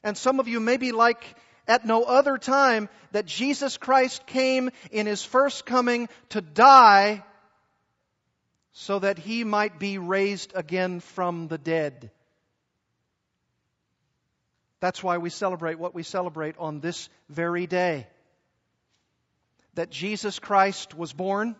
and 0.04 0.18
some 0.18 0.38
of 0.38 0.48
you 0.48 0.60
may 0.60 0.76
be 0.76 0.92
like 0.92 1.24
at 1.66 1.86
no 1.86 2.04
other 2.04 2.36
time, 2.36 2.90
that 3.12 3.24
Jesus 3.24 3.78
Christ 3.78 4.26
came 4.26 4.70
in 4.90 5.06
his 5.06 5.24
first 5.24 5.64
coming 5.64 6.10
to 6.28 6.42
die 6.42 7.24
so 8.72 8.98
that 8.98 9.18
he 9.18 9.44
might 9.44 9.78
be 9.78 9.96
raised 9.96 10.52
again 10.54 11.00
from 11.00 11.48
the 11.48 11.56
dead. 11.56 12.10
That's 14.84 15.02
why 15.02 15.16
we 15.16 15.30
celebrate 15.30 15.78
what 15.78 15.94
we 15.94 16.02
celebrate 16.02 16.56
on 16.58 16.80
this 16.80 17.08
very 17.30 17.66
day. 17.66 18.06
That 19.76 19.88
Jesus 19.88 20.38
Christ 20.38 20.92
was 20.94 21.10
born, 21.10 21.56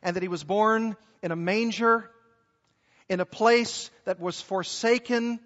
and 0.00 0.14
that 0.14 0.22
he 0.22 0.28
was 0.28 0.44
born 0.44 0.96
in 1.20 1.32
a 1.32 1.36
manger, 1.36 2.08
in 3.08 3.18
a 3.18 3.26
place 3.26 3.90
that 4.04 4.20
was 4.20 4.40
forsaken, 4.40 5.40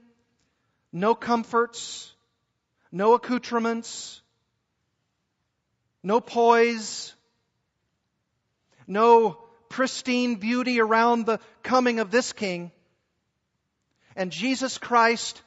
no 0.93 1.15
comforts, 1.15 2.13
no 2.93 3.15
accoutrements, 3.15 4.21
no 6.03 6.21
poise, 6.21 7.15
no 8.87 9.39
pristine 9.71 10.35
beauty 10.35 10.79
around 10.79 11.25
the 11.25 11.41
coming 11.63 12.01
of 12.01 12.11
this 12.11 12.35
king. 12.35 12.71
And 14.15 14.31
Jesus 14.31 14.77
Christ 14.77 15.41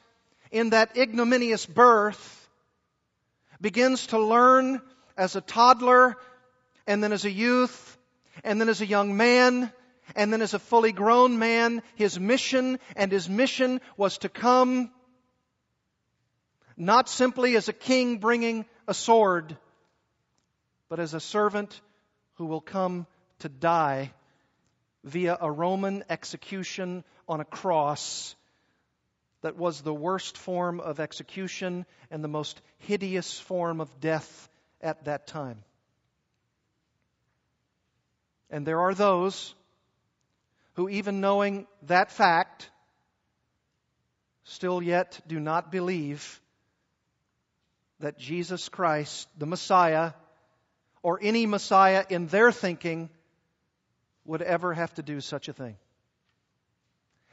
in 0.52 0.72
that 0.72 0.98
ignominious 0.98 1.66
birth 1.66 2.50
begins 3.60 4.08
to 4.08 4.20
learn 4.20 4.82
as 5.18 5.36
a 5.36 5.42
toddler 5.42 6.16
and 6.86 7.04
then 7.04 7.12
as 7.12 7.26
a 7.26 7.32
youth 7.32 7.98
and 8.44 8.62
then 8.62 8.70
as 8.70 8.82
a 8.82 8.86
young 8.86 9.18
man 9.18 9.72
and 10.16 10.32
then 10.32 10.42
as 10.42 10.54
a 10.54 10.60
fully 10.60 10.92
grown 10.92 11.40
man 11.40 11.82
his 11.96 12.20
mission 12.20 12.80
and 12.96 13.12
his 13.12 13.28
mission 13.30 13.82
was 13.98 14.20
to 14.20 14.30
come 14.30 14.92
not 16.76 17.10
simply 17.10 17.56
as 17.56 17.68
a 17.68 17.74
king 17.74 18.18
bringing 18.18 18.66
a 18.88 18.94
sword 18.94 19.58
but 20.90 21.00
as 21.00 21.14
a 21.14 21.20
servant 21.20 21.82
who 22.36 22.46
will 22.46 22.62
come 22.62 23.08
to 23.40 23.50
die 23.50 24.12
via 25.04 25.38
a 25.40 25.52
Roman 25.52 26.04
execution 26.10 27.04
on 27.28 27.40
a 27.40 27.46
cross 27.46 28.36
that 29.48 29.56
was 29.56 29.80
the 29.80 29.94
worst 29.94 30.38
form 30.38 30.82
of 30.82 31.00
execution 31.00 31.86
and 32.12 32.22
the 32.22 32.28
most 32.28 32.60
hideous 32.80 33.40
form 33.40 33.80
of 33.80 34.02
death 34.02 34.50
at 34.82 35.06
that 35.06 35.26
time. 35.26 35.64
And 38.50 38.66
there 38.68 38.82
are 38.82 38.94
those 38.94 39.56
who, 40.74 40.90
even 40.90 41.22
knowing 41.22 41.66
that 41.84 42.12
fact, 42.12 42.70
still 44.44 44.84
yet 44.84 45.18
do 45.30 45.40
not 45.40 45.72
believe 45.72 46.42
that 48.02 48.20
Jesus 48.20 48.68
Christ, 48.68 49.30
the 49.38 49.46
Messiah, 49.46 50.12
or 51.02 51.20
any 51.22 51.46
Messiah 51.46 52.04
in 52.10 52.28
their 52.28 52.52
thinking, 52.52 53.10
would 54.26 54.42
ever 54.42 54.74
have 54.74 54.94
to 54.96 55.04
do 55.04 55.22
such 55.22 55.48
a 55.48 55.54
thing. 55.54 55.78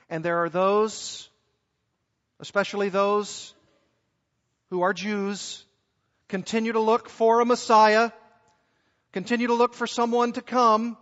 And 0.09 0.25
there 0.25 0.45
are 0.45 0.49
those, 0.49 1.29
especially 2.45 2.91
those 2.91 3.55
who 4.69 4.83
are 4.83 4.93
Jews, 4.93 5.65
continue 6.29 6.73
to 6.73 6.81
look 6.81 7.09
for 7.09 7.41
a 7.41 7.47
Messiah, 7.47 8.11
continue 9.15 9.47
to 9.47 9.55
look 9.55 9.73
for 9.73 9.87
someone 9.87 10.33
to 10.33 10.43
come, 10.43 10.99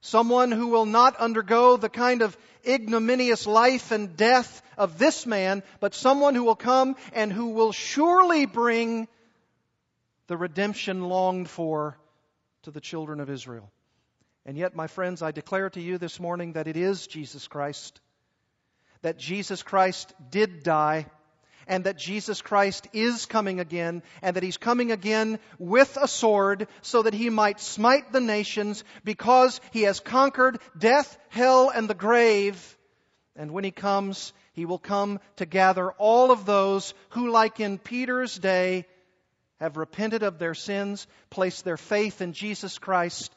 someone 0.00 0.52
who 0.52 0.68
will 0.68 0.86
not 0.86 1.16
undergo 1.16 1.76
the 1.76 1.88
kind 1.88 2.22
of 2.22 2.38
ignominious 2.64 3.48
life 3.48 3.90
and 3.90 4.16
death 4.16 4.62
of 4.78 4.96
this 4.96 5.26
man, 5.26 5.64
but 5.80 5.92
someone 5.92 6.36
who 6.36 6.44
will 6.44 6.54
come 6.54 6.94
and 7.14 7.32
who 7.32 7.48
will 7.48 7.72
surely 7.72 8.46
bring 8.46 9.08
the 10.28 10.36
redemption 10.36 11.02
longed 11.02 11.50
for 11.50 11.98
to 12.62 12.70
the 12.70 12.80
children 12.80 13.18
of 13.18 13.28
Israel. 13.28 13.72
And 14.46 14.56
yet, 14.56 14.76
my 14.76 14.86
friends, 14.86 15.20
I 15.20 15.32
declare 15.32 15.68
to 15.70 15.80
you 15.80 15.98
this 15.98 16.20
morning 16.20 16.52
that 16.52 16.68
it 16.68 16.76
is 16.76 17.08
Jesus 17.08 17.48
Christ, 17.48 18.00
that 19.02 19.18
Jesus 19.18 19.62
Christ 19.62 20.12
did 20.30 20.62
die 20.62 21.06
and 21.70 21.84
that 21.84 21.96
Jesus 21.96 22.42
Christ 22.42 22.88
is 22.92 23.26
coming 23.26 23.60
again, 23.60 24.02
and 24.22 24.34
that 24.34 24.42
He's 24.42 24.56
coming 24.56 24.90
again 24.90 25.38
with 25.60 25.96
a 25.96 26.08
sword 26.08 26.66
so 26.82 27.02
that 27.02 27.14
He 27.14 27.30
might 27.30 27.60
smite 27.60 28.12
the 28.12 28.20
nations 28.20 28.82
because 29.04 29.60
He 29.70 29.82
has 29.82 30.00
conquered 30.00 30.58
death, 30.76 31.16
hell, 31.28 31.70
and 31.70 31.88
the 31.88 31.94
grave. 31.94 32.76
And 33.36 33.52
when 33.52 33.62
He 33.62 33.70
comes, 33.70 34.32
He 34.52 34.64
will 34.64 34.80
come 34.80 35.20
to 35.36 35.46
gather 35.46 35.92
all 35.92 36.32
of 36.32 36.44
those 36.44 36.92
who, 37.10 37.30
like 37.30 37.60
in 37.60 37.78
Peter's 37.78 38.36
day, 38.36 38.84
have 39.60 39.76
repented 39.76 40.24
of 40.24 40.40
their 40.40 40.54
sins, 40.54 41.06
placed 41.30 41.64
their 41.64 41.76
faith 41.76 42.20
in 42.20 42.32
Jesus 42.32 42.78
Christ, 42.78 43.32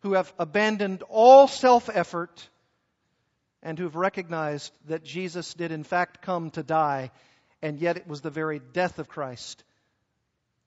who 0.00 0.12
have 0.12 0.30
abandoned 0.38 1.02
all 1.08 1.48
self 1.48 1.88
effort 1.88 2.46
and 3.64 3.78
who've 3.78 3.96
recognized 3.96 4.72
that 4.86 5.02
Jesus 5.02 5.54
did 5.54 5.72
in 5.72 5.82
fact 5.82 6.20
come 6.22 6.50
to 6.50 6.62
die, 6.62 7.10
and 7.62 7.80
yet 7.80 7.96
it 7.96 8.06
was 8.06 8.20
the 8.20 8.30
very 8.30 8.60
death 8.60 8.98
of 8.98 9.08
Christ 9.08 9.64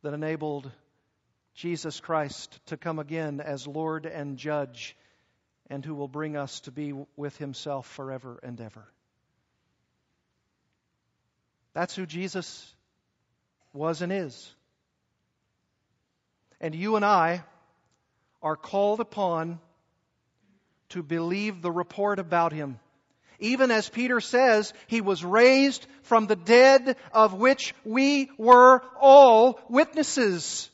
that 0.02 0.16
enabled 0.16 0.70
Jesus 1.54 2.00
Christ 2.00 2.60
to 2.68 2.78
come 2.78 2.98
again 2.98 3.40
as 3.40 3.68
Lord 3.68 4.08
and 4.08 4.38
Judge, 4.38 4.98
and 5.70 5.86
who 5.86 5.94
will 5.94 6.08
bring 6.08 6.36
us 6.36 6.60
to 6.62 6.72
be 6.72 6.94
with 7.16 7.38
Himself 7.38 7.88
forever 7.88 8.40
and 8.42 8.60
ever. 8.60 8.88
That's 11.74 11.96
who 11.96 12.08
Jesus 12.08 12.74
was 13.74 14.02
and 14.02 14.12
is. 14.12 14.52
And 16.60 16.74
you 16.74 16.96
and 16.96 17.06
I 17.06 17.44
are 18.42 18.56
called 18.56 19.00
upon 19.00 19.60
to 20.90 21.04
believe 21.04 21.62
the 21.62 21.72
report 21.72 22.18
about 22.18 22.54
him. 22.54 22.80
Even 23.40 23.70
as 23.70 23.88
Peter 23.90 24.20
says, 24.20 24.74
he 24.88 25.02
was 25.02 25.24
raised 25.24 25.86
from 26.04 26.26
the 26.26 26.36
dead 26.36 26.98
of 27.14 27.34
which 27.34 27.76
we 27.86 28.32
were 28.38 28.82
all 29.00 29.60
witnesses. 29.70 30.70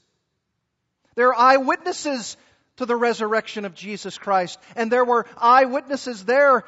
There 1.16 1.30
are 1.34 1.57
eyewitnesses 1.57 2.38
to 2.78 2.86
the 2.86 2.95
resurrection 2.95 3.66
of 3.66 3.76
Jesus 3.76 4.18
Christ. 4.18 4.59
And 4.76 4.91
there 4.91 5.05
were 5.05 5.26
eyewitnesses 5.38 6.26
there, 6.26 6.64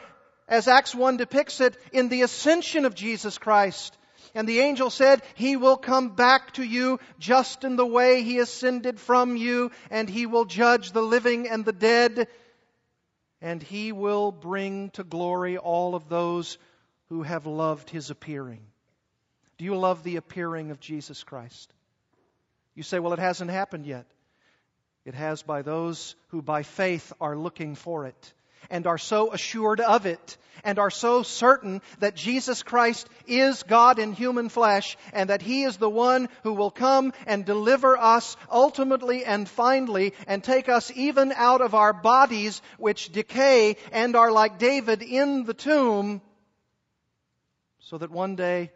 as 0.48 0.68
Acts 0.68 0.93
1 0.93 1.18
depicts 1.18 1.62
it, 1.62 1.78
in 1.91 2.10
the 2.10 2.22
ascension 2.24 2.86
of 2.86 2.93
Jesus 2.93 3.38
Christ. 3.38 3.98
And 4.36 4.50
the 4.50 4.60
angel 4.60 4.89
said, 4.89 5.22
He 5.36 5.56
will 5.56 5.78
come 5.78 6.10
back 6.10 6.52
to 6.54 6.64
you 6.64 7.00
just 7.20 7.64
in 7.64 7.78
the 7.78 7.86
way 7.86 8.22
He 8.22 8.39
ascended 8.39 9.00
from 9.00 9.38
you, 9.38 9.72
and 9.89 10.10
He 10.10 10.26
will 10.26 10.46
judge 10.46 10.91
the 10.91 11.02
living 11.02 11.48
and 11.48 11.64
the 11.64 11.72
dead 11.72 12.28
and 13.42 13.62
he 13.62 13.92
will 13.92 14.32
bring 14.32 14.90
to 14.92 15.04
glory 15.04 15.58
all 15.58 15.96
of 15.96 16.10
those 16.10 16.58
who 17.10 17.24
have 17.24 17.46
loved 17.46 17.90
his 17.90 18.10
appearing. 18.10 18.62
Do 19.58 19.66
you 19.66 19.76
love 19.76 20.04
the 20.04 20.18
appearing 20.18 20.72
of 20.72 20.80
Jesus 20.80 21.24
Christ? 21.24 21.72
You 22.76 22.84
say, 22.84 23.00
well, 23.00 23.14
it 23.14 23.20
hasn't 23.20 23.52
happened 23.52 23.86
yet. 23.86 24.06
It 25.06 25.14
has 25.14 25.44
by 25.44 25.62
those 25.62 26.16
who 26.30 26.42
by 26.42 26.64
faith 26.64 27.14
are 27.22 27.38
looking 27.38 27.76
for 27.76 28.06
it 28.06 28.34
and 28.70 28.88
are 28.88 28.97
so 28.97 29.32
assured 29.34 29.80
of 29.80 30.05
it 30.05 30.38
and 30.63 30.80
are 30.80 30.89
so 30.89 31.24
certain 31.24 31.82
that 31.99 32.16
Jesus 32.16 32.63
Christ 32.63 33.07
is 33.28 33.63
God 33.63 33.99
in 33.99 34.13
human 34.13 34.49
flesh 34.49 34.97
and 35.13 35.30
that 35.30 35.41
He 35.41 35.63
is 35.63 35.78
the 35.78 35.89
one 35.89 36.28
who 36.43 36.53
will 36.53 36.72
come 36.72 37.13
and 37.28 37.45
deliver 37.45 37.97
us 37.97 38.36
ultimately 38.51 39.24
and 39.24 39.47
finally 39.47 40.13
and 40.28 40.43
take 40.43 40.68
us 40.68 40.91
even 40.95 41.32
out 41.32 41.61
of 41.61 41.76
our 41.76 41.93
bodies 41.93 42.61
which 42.78 43.11
decay 43.11 43.78
and 43.91 44.16
are 44.16 44.32
like 44.32 44.57
David 44.57 45.01
in 45.03 45.43
the 45.43 45.53
tomb 45.53 46.22
so 47.80 47.99
that 47.99 48.11
one 48.11 48.36
day 48.36 48.72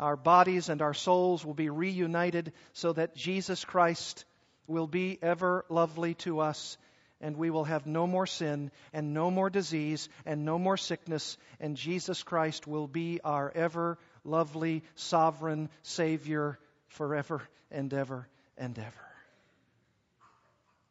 our 0.00 0.16
bodies 0.16 0.68
and 0.68 0.82
our 0.82 0.94
souls 0.94 1.44
will 1.44 1.54
be 1.54 1.70
reunited 1.70 2.52
so 2.72 2.92
that 2.94 3.14
Jesus 3.14 3.64
Christ 3.64 4.24
will 4.66 4.86
be 4.86 5.18
ever 5.22 5.64
lovely 5.68 6.14
to 6.14 6.40
us 6.40 6.78
and 7.20 7.36
we 7.36 7.50
will 7.50 7.64
have 7.64 7.86
no 7.86 8.06
more 8.06 8.26
sin 8.26 8.70
and 8.92 9.14
no 9.14 9.30
more 9.30 9.50
disease 9.50 10.08
and 10.24 10.44
no 10.44 10.58
more 10.58 10.76
sickness, 10.76 11.38
and 11.60 11.76
Jesus 11.76 12.22
Christ 12.22 12.66
will 12.66 12.86
be 12.86 13.20
our 13.24 13.50
ever 13.54 13.98
lovely, 14.24 14.82
sovereign 14.94 15.70
Savior 15.82 16.58
forever 16.88 17.42
and 17.70 17.92
ever 17.94 18.28
and 18.58 18.78
ever. 18.78 19.06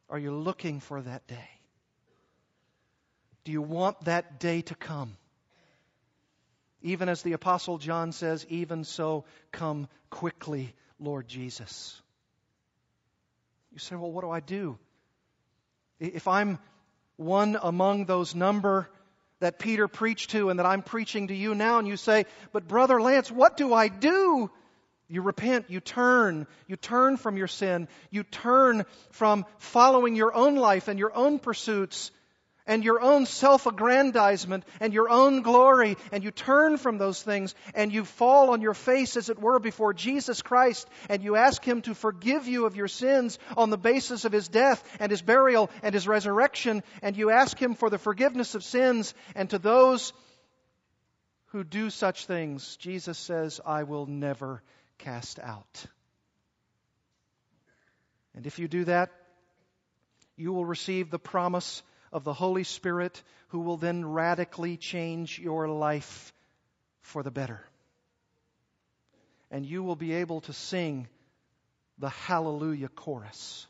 Are 0.10 0.20
you 0.20 0.34
looking 0.34 0.80
for 0.80 1.02
that 1.02 1.28
day? 1.28 1.50
Do 3.44 3.52
you 3.52 3.62
want 3.62 4.06
that 4.06 4.40
day 4.40 4.62
to 4.64 4.76
come? 4.76 5.18
Even 6.82 7.10
as 7.10 7.22
the 7.22 7.34
Apostle 7.34 7.78
John 7.78 8.12
says, 8.12 8.46
even 8.50 8.84
so, 8.84 9.26
come 9.52 9.88
quickly, 10.10 10.74
Lord 11.00 11.28
Jesus. 11.28 12.00
You 13.72 13.80
say, 13.80 13.96
well, 13.96 14.12
what 14.12 14.22
do 14.22 14.30
I 14.30 14.40
do? 14.40 14.78
If 16.00 16.28
I'm 16.28 16.60
one 17.18 17.58
among 17.62 18.06
those 18.06 18.36
number 18.36 18.90
that 19.40 19.60
Peter 19.60 19.88
preached 19.88 20.32
to 20.32 20.50
and 20.50 20.60
that 20.60 20.66
I'm 20.66 20.82
preaching 20.82 21.28
to 21.28 21.36
you 21.36 21.56
now, 21.56 21.80
and 21.80 21.88
you 21.88 21.98
say, 21.98 22.26
But 22.52 22.68
Brother 22.68 23.02
Lance, 23.02 23.32
what 23.32 23.58
do 23.58 23.74
I 23.74 23.88
do? 23.88 24.50
You 25.08 25.22
repent, 25.22 25.70
you 25.70 25.80
turn, 25.80 26.48
you 26.68 26.78
turn 26.78 27.18
from 27.18 27.38
your 27.38 27.48
sin, 27.48 27.88
you 28.10 28.24
turn 28.24 28.86
from 29.12 29.46
following 29.60 30.16
your 30.16 30.34
own 30.34 30.56
life 30.56 30.88
and 30.88 30.98
your 30.98 31.16
own 31.16 31.38
pursuits 31.38 32.12
and 32.68 32.84
your 32.84 33.02
own 33.02 33.26
self 33.26 33.66
aggrandizement 33.66 34.64
and 34.80 34.94
your 34.94 35.10
own 35.10 35.42
glory, 35.42 35.98
and 36.12 36.24
you 36.24 36.32
turn 36.32 36.78
from 36.78 36.98
those 36.98 37.22
things 37.22 37.54
and 37.74 37.94
you 37.94 38.06
fall 38.06 38.52
on 38.52 38.62
your 38.62 38.74
face, 38.74 39.18
as 39.18 39.30
it 39.30 39.40
were, 39.40 39.60
before 39.60 39.94
Jesus 39.94 40.42
Christ, 40.42 40.88
and 41.10 41.24
you 41.24 41.36
ask 41.36 41.64
Him 41.64 41.82
to 41.84 41.94
forgive 41.94 42.48
you 42.48 42.66
of 42.66 42.76
your 42.76 42.88
sins 42.88 43.38
on 43.56 43.70
the 43.70 43.78
basis 43.78 44.26
of 44.26 44.32
His 44.32 44.48
death 44.48 44.84
and 45.00 45.12
His 45.12 45.22
burial 45.22 45.70
and 45.84 45.94
His 45.94 46.08
resurrection, 46.08 46.84
and 47.02 47.16
you 47.16 47.30
ask 47.30 47.58
Him 47.58 47.76
for 47.76 47.90
the 47.90 47.98
forgiveness 47.98 48.56
of 48.56 48.64
sins, 48.64 49.14
and 49.36 49.50
to 49.50 49.60
those 49.60 50.14
who 51.48 51.64
do 51.64 51.90
such 51.90 52.26
things, 52.26 52.76
Jesus 52.78 53.18
says, 53.18 53.62
I 53.66 53.84
will 53.84 54.06
never 54.08 54.62
cast 54.98 55.40
out. 55.40 55.86
And 58.36 58.46
if 58.46 58.60
you 58.60 58.68
do 58.68 58.84
that, 58.86 59.12
you 60.36 60.52
will 60.52 60.66
receive 60.66 61.10
the 61.10 61.20
promise 61.20 61.82
of 62.12 62.24
the 62.24 62.34
Holy 62.34 62.64
Spirit 62.64 63.22
who 63.50 63.60
will 63.60 63.78
then 63.78 64.06
radically 64.06 64.78
change 64.78 65.40
your 65.40 65.68
life 65.68 66.34
for 67.02 67.24
the 67.24 67.32
better. 67.32 67.62
And 69.52 69.66
you 69.66 69.84
will 69.84 69.96
be 69.96 70.14
able 70.14 70.42
to 70.42 70.54
sing 70.54 71.08
the 72.00 72.10
Hallelujah 72.10 72.90
chorus. 72.90 73.68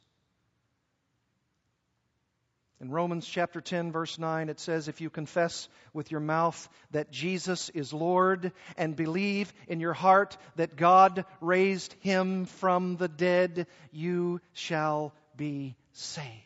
In 2.81 2.91
Romans 2.91 3.25
chapter 3.25 3.61
10, 3.61 3.93
verse 3.93 4.19
9, 4.19 4.49
it 4.49 4.59
says, 4.59 4.87
If 4.87 4.99
you 4.99 5.09
confess 5.09 5.69
with 5.93 6.11
your 6.11 6.19
mouth 6.19 6.69
that 6.91 7.09
Jesus 7.09 7.69
is 7.69 7.93
Lord 7.93 8.51
and 8.77 8.95
believe 8.95 9.53
in 9.67 9.79
your 9.79 9.93
heart 9.93 10.37
that 10.57 10.75
God 10.75 11.25
raised 11.39 11.95
him 12.01 12.45
from 12.45 12.97
the 12.97 13.07
dead, 13.07 13.67
you 13.91 14.41
shall 14.53 15.13
be 15.37 15.75
saved. 15.93 16.44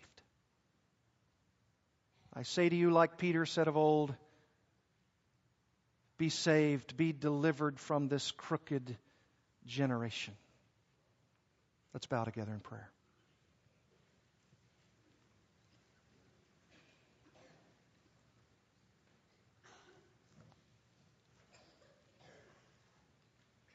I 2.40 2.44
say 2.44 2.70
to 2.70 2.76
you, 2.76 2.90
like 2.90 3.18
Peter 3.18 3.46
said 3.46 3.68
of 3.68 3.76
old, 3.76 4.16
be 6.18 6.30
saved, 6.30 6.96
be 6.96 7.12
delivered 7.12 7.78
from 7.78 8.08
this 8.08 8.32
crooked 8.32 8.96
generation. 9.66 10.34
Let's 11.94 12.06
bow 12.06 12.24
together 12.24 12.54
in 12.54 12.62
prayer. 12.62 12.90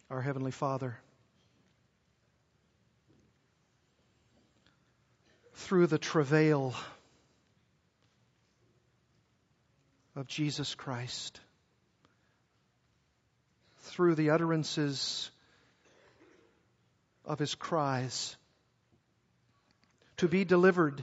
Our 0.08 0.22
Heavenly 0.22 0.52
Father, 0.52 0.96
through 5.52 5.88
the 5.88 5.98
travail, 5.98 6.72
of 10.16 10.26
Jesus 10.26 10.74
Christ, 10.74 11.40
through 13.78 14.14
the 14.14 14.30
utterances 14.30 15.30
of 17.24 17.38
his 17.38 17.54
cries, 17.54 18.36
to 20.18 20.28
be 20.28 20.44
delivered. 20.44 21.02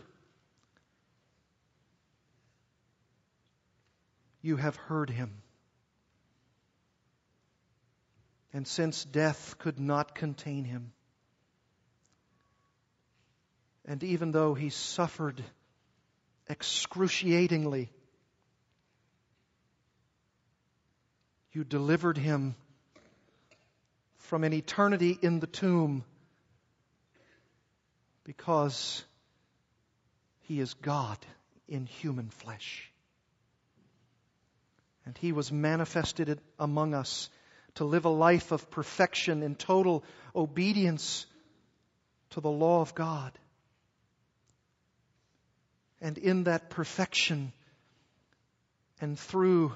You 4.41 4.55
have 4.55 4.75
heard 4.75 5.09
him. 5.09 5.41
And 8.53 8.67
since 8.67 9.05
death 9.05 9.57
could 9.59 9.79
not 9.79 10.15
contain 10.15 10.65
him, 10.65 10.91
and 13.85 14.03
even 14.03 14.31
though 14.31 14.53
he 14.53 14.69
suffered 14.69 15.43
excruciatingly, 16.49 17.91
you 21.53 21.63
delivered 21.63 22.17
him 22.17 22.55
from 24.17 24.43
an 24.43 24.53
eternity 24.53 25.17
in 25.21 25.39
the 25.39 25.47
tomb 25.47 26.03
because 28.23 29.03
he 30.41 30.59
is 30.59 30.73
God 30.75 31.17
in 31.67 31.85
human 31.85 32.29
flesh. 32.29 32.89
And 35.05 35.17
he 35.17 35.31
was 35.31 35.51
manifested 35.51 36.39
among 36.59 36.93
us 36.93 37.29
to 37.75 37.85
live 37.85 38.05
a 38.05 38.09
life 38.09 38.51
of 38.51 38.69
perfection 38.69 39.43
in 39.43 39.55
total 39.55 40.03
obedience 40.35 41.25
to 42.31 42.41
the 42.41 42.51
law 42.51 42.81
of 42.81 42.93
God. 42.95 43.31
And 45.99 46.17
in 46.17 46.45
that 46.45 46.69
perfection 46.69 47.51
and 48.99 49.19
through 49.19 49.73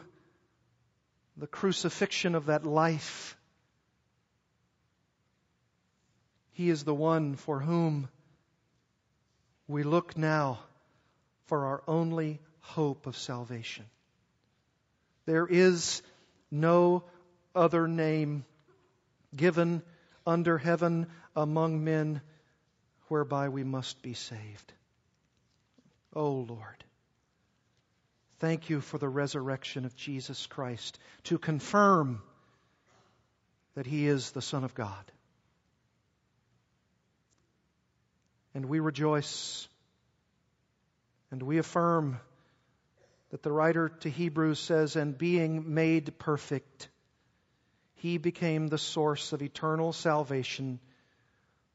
the 1.38 1.48
crucifixion 1.48 2.36
of 2.36 2.48
that 2.48 2.66
life, 2.66 3.38
He 6.56 6.70
is 6.70 6.86
the 6.86 6.96
one 6.96 7.36
for 7.36 7.60
whom 7.60 8.08
we 9.68 9.84
look 9.84 10.18
now 10.18 10.60
for 11.48 11.66
our 11.66 11.84
only 11.86 12.40
hope 12.62 13.08
of 13.08 13.18
salvation. 13.18 13.86
There 15.26 15.46
is 15.46 16.02
no 16.50 17.04
other 17.54 17.90
name 17.90 18.46
given 19.36 19.82
under 20.26 20.58
heaven 20.58 21.08
among 21.36 21.84
men 21.84 22.22
whereby 23.10 23.50
we 23.50 23.66
must 23.66 24.02
be 24.02 24.14
saved. 24.14 24.74
Oh 26.14 26.32
Lord, 26.32 26.84
thank 28.40 28.70
you 28.70 28.82
for 28.82 28.98
the 28.98 29.10
resurrection 29.10 29.86
of 29.86 29.96
Jesus 29.96 30.48
Christ 30.48 31.00
to 31.26 31.38
confirm 31.38 32.22
that 33.76 33.86
He 33.86 34.08
is 34.08 34.32
the 34.32 34.42
Son 34.42 34.64
of 34.64 34.74
God. 34.74 35.12
And 38.54 38.66
we 38.66 38.80
rejoice 38.80 39.68
and 41.32 41.44
we 41.44 41.58
affirm 41.58 42.20
that 43.32 43.44
the 43.44 43.52
writer 43.52 43.90
to 43.90 44.10
Hebrews 44.10 44.60
says, 44.60 44.96
and 44.96 45.18
being 45.18 45.74
made 45.74 46.18
perfect, 46.18 46.88
he 47.96 48.18
became 48.18 48.68
the 48.68 48.78
source 48.78 49.34
of 49.34 49.42
eternal 49.42 49.92
salvation 49.92 50.80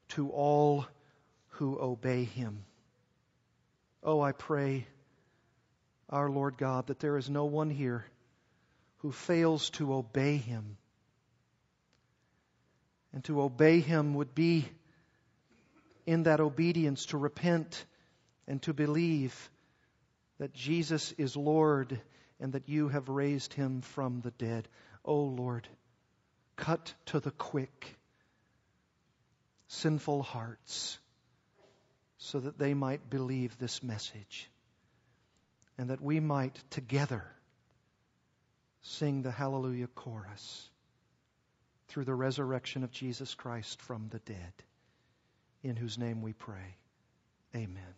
to 0.09 0.29
all 0.29 0.87
who 1.49 1.79
obey 1.79 2.23
him. 2.23 2.65
Oh, 4.03 4.21
I 4.21 4.31
pray, 4.31 4.87
our 6.11 6.29
Lord 6.29 6.57
God, 6.57 6.87
that 6.87 6.99
there 6.99 7.17
is 7.17 7.29
no 7.29 7.45
one 7.45 7.69
here 7.69 8.05
who 8.97 9.11
fails 9.11 9.69
to 9.71 9.93
obey 9.93 10.37
him. 10.37 10.77
And 13.13 13.23
to 13.25 13.41
obey 13.41 13.79
him 13.79 14.13
would 14.15 14.35
be 14.35 14.67
in 16.05 16.23
that 16.23 16.39
obedience 16.39 17.07
to 17.07 17.17
repent 17.17 17.85
and 18.47 18.61
to 18.63 18.73
believe 18.73 19.49
that 20.39 20.53
Jesus 20.53 21.13
is 21.13 21.35
Lord 21.35 21.99
and 22.39 22.53
that 22.53 22.67
you 22.67 22.89
have 22.89 23.09
raised 23.09 23.53
him 23.53 23.81
from 23.81 24.21
the 24.21 24.31
dead. 24.31 24.67
Oh 25.05 25.23
Lord, 25.23 25.67
cut 26.55 26.93
to 27.07 27.19
the 27.19 27.31
quick 27.31 27.95
sinful 29.67 30.23
hearts 30.23 30.99
so 32.17 32.39
that 32.39 32.57
they 32.57 32.73
might 32.73 33.09
believe 33.09 33.57
this 33.57 33.81
message 33.81 34.50
and 35.81 35.89
that 35.89 35.99
we 35.99 36.19
might 36.19 36.61
together 36.69 37.25
sing 38.83 39.23
the 39.23 39.31
Hallelujah 39.31 39.87
chorus 39.87 40.69
through 41.87 42.05
the 42.05 42.13
resurrection 42.13 42.83
of 42.83 42.91
Jesus 42.91 43.33
Christ 43.33 43.81
from 43.81 44.07
the 44.11 44.19
dead, 44.19 44.53
in 45.63 45.75
whose 45.75 45.97
name 45.97 46.21
we 46.21 46.33
pray. 46.33 46.75
Amen. 47.55 47.95